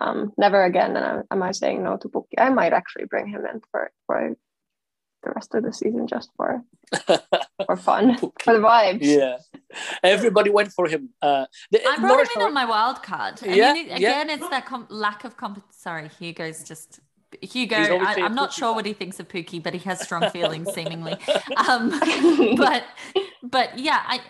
[0.00, 0.96] Um, never again.
[0.96, 2.34] And I, am I saying no to Pukki?
[2.38, 4.34] I might actually bring him in for for
[5.22, 6.62] the rest of the season just for
[7.66, 8.98] for fun, for the vibes.
[9.02, 9.36] Yeah,
[10.02, 11.10] everybody went for him.
[11.22, 13.40] Uh, the, I brought Norwich him in on my wild card.
[13.42, 14.20] I Yeah, mean, it- yeah.
[14.22, 15.62] again, it's that com- lack of comp.
[15.72, 17.00] Sorry, Hugo's just
[17.42, 17.76] Hugo.
[17.76, 18.74] He's I, obviously a I'm not sure fan.
[18.76, 21.16] what he thinks of Pukki, but he has strong feelings, seemingly.
[21.68, 21.90] Um,
[22.56, 22.84] but
[23.42, 24.20] but yeah, I,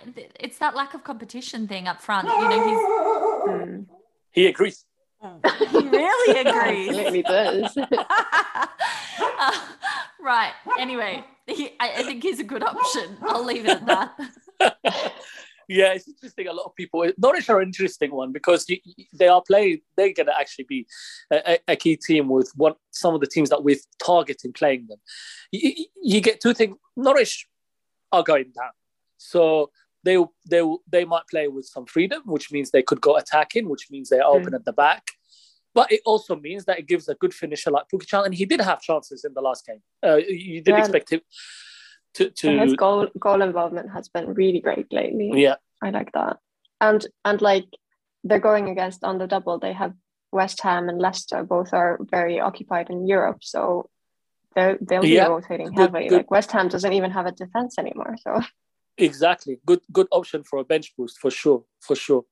[0.40, 2.28] it's that lack of competition thing up front.
[2.28, 3.86] You know,
[4.32, 4.84] he agrees.
[5.22, 6.88] he really agrees.
[6.88, 7.76] Absolutely does.
[7.76, 9.60] Uh,
[10.20, 10.52] right.
[10.78, 13.16] Anyway, he, I, I think he's a good option.
[13.22, 15.12] I'll leave it at that.
[15.68, 16.46] Yeah, it's interesting.
[16.48, 17.10] A lot of people.
[17.18, 18.78] Norwich are an interesting one because you,
[19.12, 19.80] they are playing.
[19.96, 20.86] They're going to actually be
[21.30, 24.98] a, a- key team with what some of the teams that we've targeted playing them.
[25.52, 26.76] You, you- get two things.
[26.96, 27.46] Norwich
[28.12, 28.70] are going down,
[29.18, 29.70] so
[30.04, 30.16] they
[30.48, 34.08] they they might play with some freedom, which means they could go attacking, which means
[34.08, 35.02] they're open at the back.
[35.74, 38.60] But it also means that it gives a good finisher like Pukichan, and he did
[38.60, 39.82] have chances in the last game.
[40.06, 40.84] Uh, you didn't Yeah.
[40.84, 41.20] expect him
[42.14, 45.30] to And his goal goal involvement has been really great lately.
[45.34, 46.38] yeah I like that.
[46.80, 47.66] And and like
[48.26, 49.58] they're going against on the double.
[49.58, 49.92] They have
[50.32, 51.42] West Ham and Leicester.
[51.44, 53.90] Both are very occupied in Europe, so
[54.54, 56.08] they'll they'll Yeah, be rotating good- heavy.
[56.08, 56.16] good.
[56.18, 58.16] Like West Ham doesn't even have a defense anymore.
[58.24, 58.40] So
[58.96, 59.58] Exactly.
[59.66, 61.64] Good good option for a bench boost for sure.
[61.80, 62.24] For sure.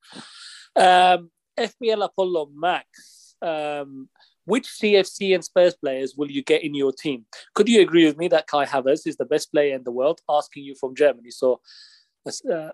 [0.75, 3.35] Um, FPL Apollo Max.
[3.41, 4.09] Um,
[4.45, 7.25] which CFC and Spurs players will you get in your team?
[7.55, 10.21] Could you agree with me that Kai Havertz is the best player in the world?
[10.29, 11.31] Asking you from Germany.
[11.31, 11.61] So,
[12.51, 12.69] uh,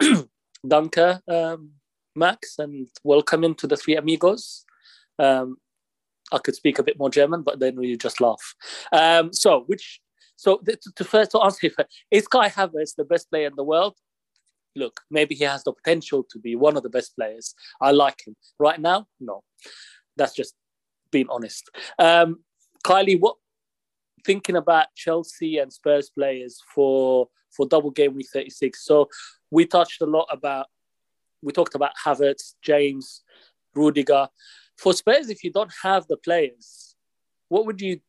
[0.66, 1.70] Danke, um,
[2.14, 4.64] Max, and welcome into the three amigos.
[5.18, 5.56] Um,
[6.32, 8.54] I could speak a bit more German, but then you just laugh.
[8.92, 10.00] Um, so, which
[10.36, 11.70] so the, to first to answer,
[12.10, 13.96] is Kai Havertz the best player in the world?
[14.74, 17.54] Look, maybe he has the potential to be one of the best players.
[17.80, 19.06] I like him right now.
[19.18, 19.42] No,
[20.16, 20.54] that's just
[21.10, 21.70] being honest.
[21.98, 22.40] Um,
[22.84, 23.36] Kylie, what
[24.24, 28.84] thinking about Chelsea and Spurs players for for double game week thirty six?
[28.84, 29.08] So
[29.50, 30.66] we touched a lot about
[31.42, 33.22] we talked about Havertz, James,
[33.74, 34.28] Rudiger.
[34.76, 36.96] For Spurs, if you don't have the players,
[37.48, 38.00] what would you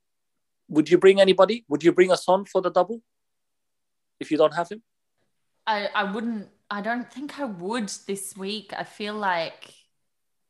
[0.70, 1.66] would you bring anybody?
[1.70, 3.02] Would you bring us on for the double
[4.20, 4.82] if you don't have him?
[5.66, 8.74] I, I wouldn't I don't think I would this week.
[8.78, 9.74] I feel like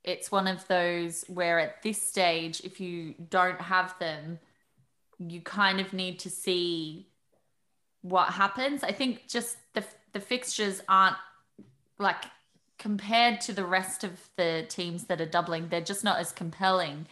[0.08, 4.40] it's one of those where at this stage, if you don't have them,
[5.20, 7.10] you kind of need to see
[8.02, 8.84] what happens.
[8.84, 9.84] I think just the
[10.14, 11.18] the fixtures aren't
[12.00, 12.24] like
[12.80, 17.08] compared to the rest of the teams that are doubling, they're just not as compelling.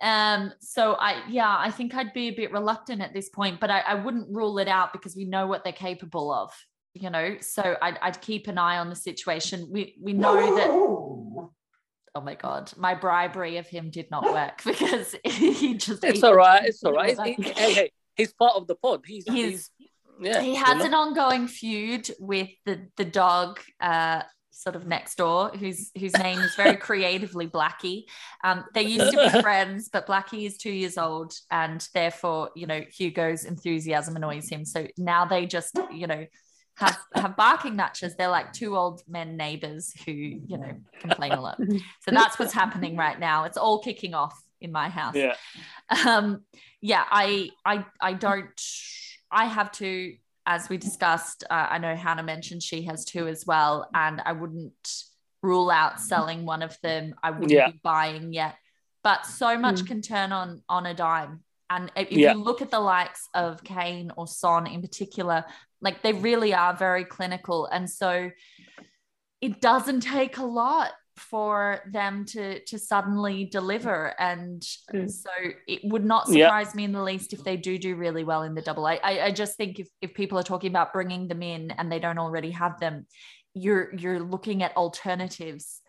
[0.00, 3.70] Um, so I yeah, I think I'd be a bit reluctant at this point, but
[3.70, 6.52] I, I wouldn't rule it out because we know what they're capable of,
[6.94, 7.36] you know.
[7.40, 9.68] So I'd, I'd keep an eye on the situation.
[9.72, 10.70] We we know that
[12.14, 16.34] oh my god, my bribery of him did not work because he just It's all
[16.34, 16.64] right.
[16.64, 17.18] It's all right.
[17.24, 19.02] he- He- hey, hey, he's part of the pod.
[19.06, 19.70] He's, He's- he's
[20.20, 20.40] yeah.
[20.40, 25.90] he has an ongoing feud with the the dog uh sort of next door whose
[25.98, 28.04] whose name is very creatively blackie
[28.44, 32.64] um they used to be friends but blackie is two years old and therefore you
[32.64, 36.24] know hugo's enthusiasm annoys him so now they just you know
[36.76, 41.40] have have barking matches they're like two old men neighbors who you know complain a
[41.40, 41.56] lot
[42.00, 45.34] so that's what's happening right now it's all kicking off in my house Yeah.
[46.06, 46.42] um
[46.80, 48.60] yeah i i i don't
[49.30, 50.14] i have to,
[50.46, 54.32] as we discussed uh, i know hannah mentioned she has two as well and i
[54.32, 55.04] wouldn't
[55.42, 57.70] rule out selling one of them i wouldn't Yeah.
[57.70, 58.56] be buying yet
[59.02, 59.86] but so much Mm.
[59.86, 62.32] can turn on on a dime and if Yeah.
[62.32, 65.44] you look at the likes of kane or son in particular
[65.84, 68.30] like they really are very clinical and so
[69.40, 74.60] it doesn't take a lot for them to to suddenly deliver and
[74.92, 75.08] Mm.
[75.08, 75.30] so
[75.68, 76.46] it would not Yeah.
[76.46, 78.96] surprise me in the least if they do do really well in the double I,
[79.10, 82.00] I i just think if if people are talking about bringing them in and they
[82.00, 83.06] don't already have them
[83.54, 85.80] you're you're looking at alternatives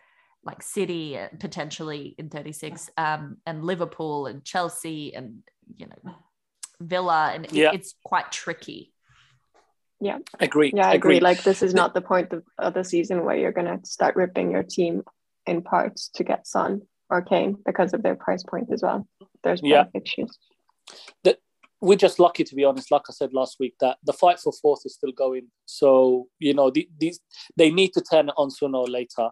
[0.43, 5.41] like city uh, potentially in 36 um and liverpool and chelsea and
[5.75, 6.13] you know
[6.79, 8.93] villa and it- it's quite tricky
[10.39, 10.71] Agree.
[10.75, 11.19] yeah, I agree.
[11.19, 14.51] Like this is not the point of, of the season where you're gonna start ripping
[14.51, 15.03] your team
[15.45, 19.07] in parts to get Son or Kane because of their price point as well.
[19.43, 19.85] There's Yeah.
[19.93, 20.37] issues.
[21.81, 24.53] we're just lucky to be honest like i said last week that the fight for
[24.61, 27.19] fourth is still going so you know the, these
[27.57, 29.29] they need to turn it on sooner or later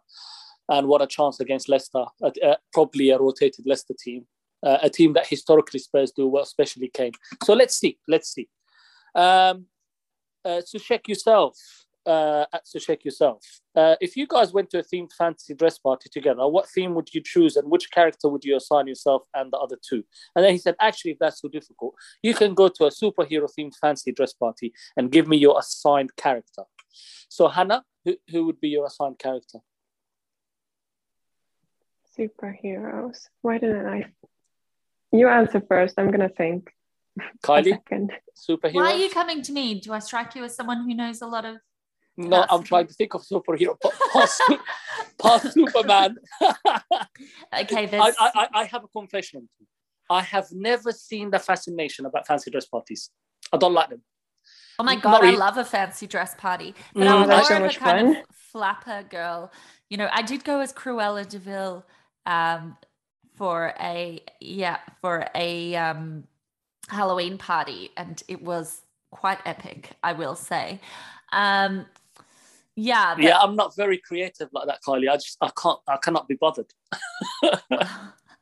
[0.69, 4.25] and what a chance against leicester uh, uh, probably a rotated leicester team
[4.61, 8.47] uh, a team that historically spurs do well especially kane so let's see let's see
[9.15, 9.65] um
[10.45, 11.57] uh, so check yourself
[12.05, 13.41] uh so check yourself
[13.77, 17.07] uh, if you guys went to a themed fantasy dress party together what theme would
[17.13, 20.03] you choose and which character would you assign yourself and the other two
[20.35, 23.47] and then he said actually if that's so difficult you can go to a superhero
[23.57, 26.63] themed fancy dress party and give me your assigned character.
[27.29, 29.59] So, Hannah, who, who would be your assigned character?
[32.17, 33.27] Superheroes.
[33.41, 34.05] Why didn't I?
[35.11, 35.95] You answer first.
[35.97, 36.71] I'm gonna think.
[37.19, 38.11] A Kylie, second.
[38.35, 38.73] superhero?
[38.75, 41.27] why are you coming to me do i strike you as someone who knows a
[41.27, 41.57] lot of
[42.15, 43.75] no, I'm trying to think of superhero.
[44.13, 44.41] Past,
[45.19, 46.17] past Superman.
[47.61, 49.49] okay I, I, I- I have a confession.
[50.11, 53.09] I have never seen the fascination about fancy dress parties.
[53.51, 54.01] I don't like them.
[54.77, 55.37] Oh my Not god, I really.
[55.37, 56.75] love a fancy dress party.
[56.93, 58.15] But Mm, I'm that's more so of a much kind of
[58.51, 59.51] flapper girl.
[59.89, 61.83] You know, I did go as Cruella de Vil
[62.27, 62.77] um,
[63.35, 66.25] for a yeah for a um,
[66.89, 68.81] Halloween party, and it was
[69.11, 70.79] quite epic, I will say.
[71.31, 71.85] Um,
[72.75, 75.09] yeah, but- Yeah, I'm not very creative like that, Kylie.
[75.09, 76.73] I just I can't I cannot be bothered.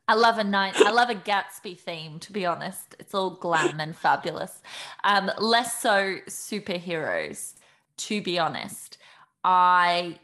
[0.08, 0.76] I love a night.
[0.78, 2.96] I love a Gatsby theme, to be honest.
[3.00, 4.62] It's all glam and fabulous.
[5.06, 7.54] Um, less so superheroes,
[7.98, 8.98] to be honest.
[9.44, 10.20] I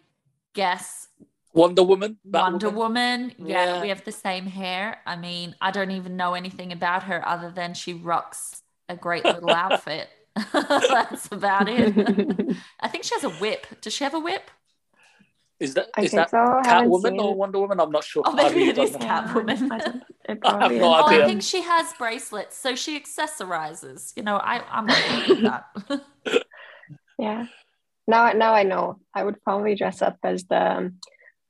[0.54, 1.07] guess
[1.58, 2.18] Wonder Woman.
[2.24, 2.74] Wonder Batwoman.
[2.76, 3.34] Woman.
[3.40, 3.82] Yeah, Yeah.
[3.82, 5.00] we have the same hair.
[5.06, 9.26] I mean, I don't even know anything about her other than she rocks a great
[9.26, 10.08] little outfit.
[10.54, 11.96] That's about it.
[12.80, 13.66] I think she has a whip.
[13.82, 14.52] Does she have a whip?
[15.60, 16.38] Is that I is think that so.
[16.64, 17.34] Catwoman or.
[17.34, 17.80] Wonder Woman?
[17.80, 18.22] I'm not sure.
[18.24, 19.00] Oh, I maybe really it don't is know.
[19.00, 19.72] Cat- Catwoman.
[20.30, 20.82] I I have no is.
[20.84, 21.06] Oh.
[21.08, 24.14] I think she has bracelets, so she accessorizes.
[24.16, 25.66] You know, I, I'm okay with that.
[27.18, 27.46] Yeah.
[28.08, 29.00] Now, now I know.
[29.16, 31.00] I would probably dress up as the, um,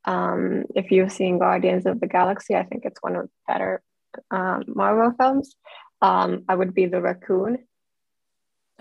[0.07, 3.81] if you've seen Guardians of the Galaxy, I think it's one of the better
[4.31, 5.55] um, Marvel films.
[6.01, 7.59] Um, I would be the raccoon.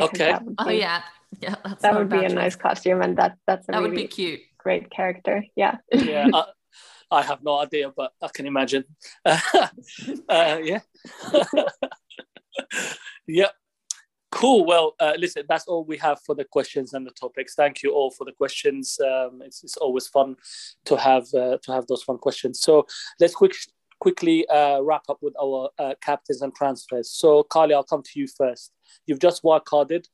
[0.00, 0.32] Okay.
[0.32, 1.02] That oh be, yeah,
[1.40, 2.32] yeah, that's that would be a choice.
[2.32, 4.40] nice costume, and that that's a That would be cute.
[4.58, 5.44] great character.
[5.56, 5.78] Yeah.
[5.90, 6.44] yeah, I,
[7.10, 8.84] I have no idea, but I can imagine.
[9.24, 9.38] uh,
[10.28, 10.80] yeah,
[13.26, 13.48] yeah,
[14.46, 14.64] cool.
[14.64, 17.54] Well, uh, listen, that's all we have for the questions and the topics.
[17.54, 18.98] Thank you all for the questions.
[19.00, 20.36] Um, it's, it's always fun
[20.84, 22.60] to have uh, to have those fun questions.
[22.60, 22.86] So
[23.20, 23.54] let's quick
[23.98, 27.10] quickly uh, wrap up with our uh, captains and transfers.
[27.10, 28.72] So, Carly, I'll come to you first.
[29.06, 30.04] You've just wildcarded.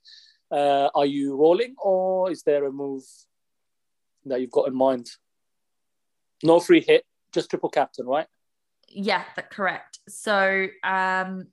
[0.51, 3.03] Uh, are you rolling, or is there a move
[4.27, 5.11] that you've got in mind?
[6.43, 8.27] No free hit, just triple captain, right?
[8.89, 9.99] Yeah, that correct.
[10.09, 11.49] So um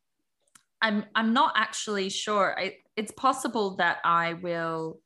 [0.82, 2.57] I'm I'm not actually sure.
[2.57, 4.99] I, it's possible that I will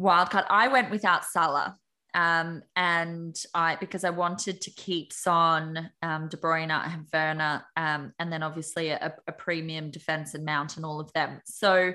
[0.00, 0.46] wildcard.
[0.50, 1.78] I went without Salah.
[2.14, 8.12] Um, and I because I wanted to keep Son, um, De Bruyne, and Werner, um,
[8.18, 11.40] and then obviously a, a premium defense and mount and all of them.
[11.46, 11.94] So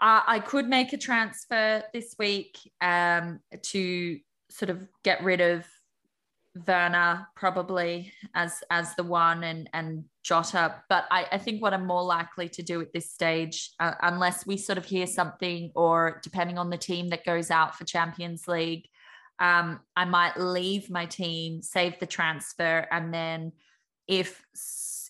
[0.00, 5.66] I, I could make a transfer this week um, to sort of get rid of
[6.66, 10.82] Werner probably as as the one and and Jota.
[10.88, 14.46] But I, I think what I'm more likely to do at this stage, uh, unless
[14.46, 18.48] we sort of hear something or depending on the team that goes out for Champions
[18.48, 18.86] League,
[19.38, 23.52] um, I might leave my team, save the transfer, and then
[24.08, 24.44] if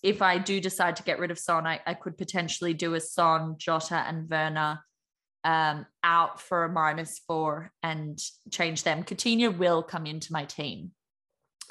[0.02, 3.00] if I do decide to get rid of Son, I, I could potentially do a
[3.00, 4.80] Son, Jota, and Werner
[5.44, 8.18] um, out for a minus four and
[8.50, 9.02] change them.
[9.04, 10.92] Coutinho will come into my team.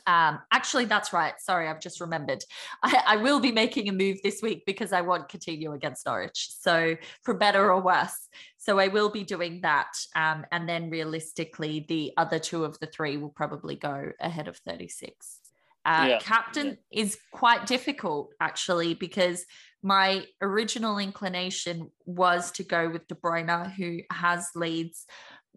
[0.09, 1.39] Um, actually, that's right.
[1.39, 2.43] Sorry, I've just remembered.
[2.83, 6.49] I, I will be making a move this week because I want Coutinho against Norwich.
[6.57, 8.27] So, for better or worse.
[8.57, 9.93] So, I will be doing that.
[10.15, 14.57] Um, and then realistically, the other two of the three will probably go ahead of
[14.57, 15.39] 36.
[15.85, 16.19] Uh, Yeah.
[16.19, 19.45] Captain is quite difficult, actually, because
[19.81, 25.05] my original inclination was to go with De Bruyne, who has leads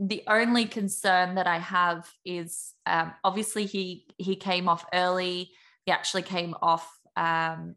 [0.09, 5.51] the only concern that I have is um, obviously he he came off early.
[5.87, 7.77] He actually came off um,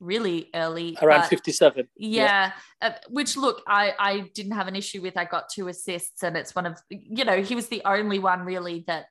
[0.00, 0.98] really early.
[1.00, 1.88] Around but- 57.
[1.96, 2.52] yeah,
[2.82, 5.16] uh, which look, I I didn't have an issue with.
[5.16, 8.40] I got two assists, and it's one of you know he was the only one
[8.40, 9.06] really that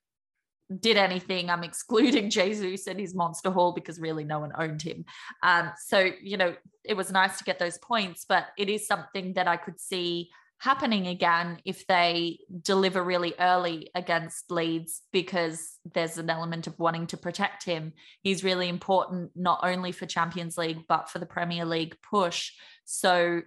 [0.81, 1.49] did anything.
[1.49, 5.05] I'm excluding Jesus and his monster haul because really no one owned him.
[5.43, 9.35] Um, so you know it was nice to get those points, but it is something
[9.35, 10.29] that I could see
[10.59, 17.07] happening again if they deliver really early against Leeds because there's an element of wanting
[17.07, 17.93] to protect him.
[18.21, 22.51] He's really important not only for Champions League but for the Premier League push.
[22.85, 23.41] So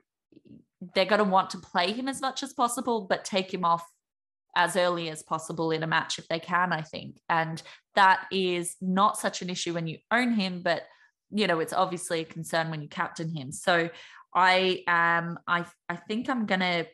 [0.95, 3.85] they're going to want to play him as much as possible but take him off
[4.55, 7.21] as early as possible in a match if they can, I think.
[7.29, 7.63] And
[7.95, 10.83] that is not such an issue when you own him, but
[11.31, 13.53] you know, it's obviously a concern when you captain him.
[13.53, 13.91] So
[14.35, 16.87] I um I I think I'm gonna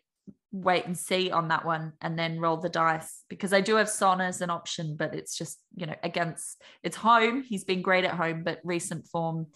[0.53, 3.89] wait and see on that one and then roll the dice because I do have
[3.89, 7.43] Son as an option, but it's just, you know, against it's home.
[7.43, 9.47] He's been great at home, but recent form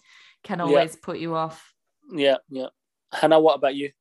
[0.43, 0.65] can Yeah.
[0.65, 1.73] always put you off.
[2.11, 2.69] Yeah, yeah.
[3.11, 3.91] Hannah, what about you?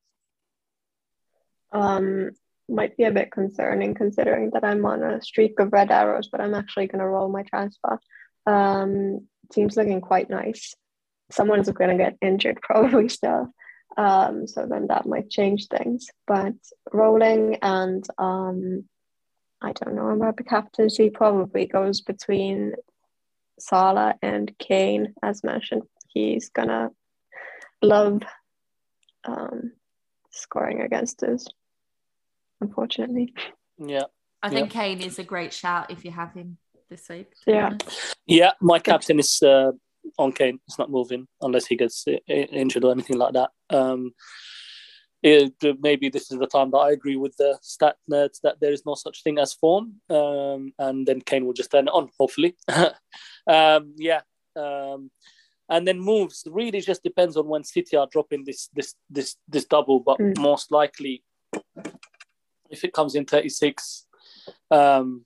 [1.73, 2.31] Um,
[2.69, 6.41] might be a bit concerning considering that I'm on a streak of red arrows, but
[6.41, 8.01] I'm actually going to roll my transfer.
[8.47, 10.75] Um, team's looking quite nice.
[11.31, 13.53] Someone's going to get injured probably still.
[13.97, 16.09] Um, so then that might change things.
[16.27, 16.55] But
[16.93, 18.85] rolling and um,
[19.63, 22.75] I don't know about the captaincy, probably goes between
[23.59, 25.83] Salah and Kane, as mentioned.
[26.09, 26.91] He's going to
[27.83, 28.23] love
[29.25, 29.73] um,
[30.31, 31.47] scoring against us
[32.61, 33.35] unfortunately.
[33.79, 34.05] Yeah.
[34.43, 37.33] I think Kane is a great shout if you have him this week.
[37.47, 37.77] Yeah.
[38.27, 39.73] Yeah, my captain is uh,
[40.19, 40.59] on Kane.
[40.67, 43.51] It's not moving unless he gets injured or anything like that.
[43.71, 44.13] Um,
[45.23, 48.73] it, maybe this is the time that I agree with the stat nerds that there
[48.73, 52.11] is no such thing as form, um, and then Kane will just turn it on,
[52.19, 52.55] hopefully.
[53.47, 54.21] um, yeah,
[54.55, 55.11] um,
[55.69, 59.65] and then moves really just depends on when City are dropping this this this this
[59.65, 60.39] double, but Mm.
[60.39, 61.25] most likely
[62.71, 64.07] if it comes in thirty six.
[64.71, 65.25] Um,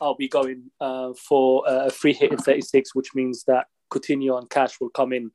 [0.00, 4.50] I'll be going uh, for a free hit in 36, which means that Coutinho and
[4.50, 5.30] Cash will come in.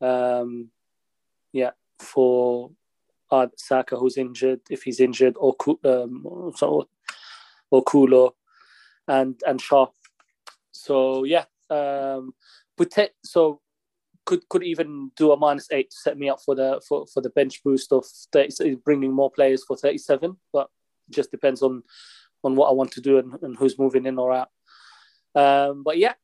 [0.00, 0.70] Um,
[1.52, 2.70] yeah, for
[3.30, 6.88] uh, Saka, who's injured, if he's injured, or um, so,
[7.70, 8.32] or Kulo,
[9.06, 9.86] and and Shaw.
[10.72, 12.34] So yeah, um,
[13.24, 13.60] so
[14.24, 17.20] could could even do a minus eight to set me up for the for, for
[17.20, 20.68] the bench boost of 30, bringing more players for 37 but
[21.10, 21.82] just depends on
[22.44, 24.48] on what I want to do and, and who's moving in or out.
[25.34, 26.14] Um, but yeah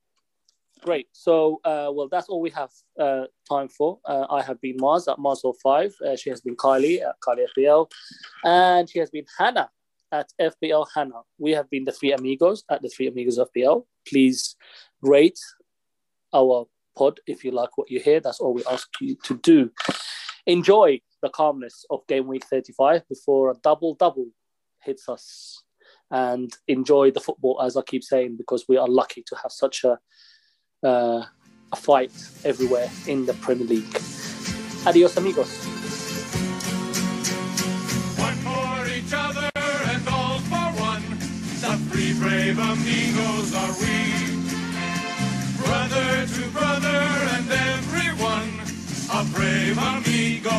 [0.78, 1.08] great.
[1.12, 3.98] So uh, well that's all we have uh, time for.
[4.04, 7.90] Uh, I have been Mars at Mars05 uh, she has been Kylie at Kylie FPL
[8.44, 9.70] and she has been Hannah
[10.12, 11.22] at FPL Hannah.
[11.38, 14.56] We have been the three amigos at the three amigos FPL please
[15.02, 15.38] rate
[16.32, 16.66] our
[16.96, 18.20] pod if you like what you hear.
[18.20, 19.70] That's all we ask you to do.
[20.46, 24.28] Enjoy the calmness of game week 35 before a double double
[24.82, 25.62] hits us.
[26.10, 29.84] And enjoy the football, as I keep saying, because we are lucky to have such
[29.84, 29.98] a
[30.82, 31.24] uh,
[31.72, 32.12] a fight
[32.44, 34.00] everywhere in the Premier League.
[34.86, 35.52] Adios, amigos.
[38.16, 41.04] One for each other and all for one.
[41.60, 41.76] The
[42.20, 44.38] brave amigos are we
[45.68, 47.00] brother to brother
[47.34, 48.50] and everyone,
[49.12, 50.58] a brave amigo.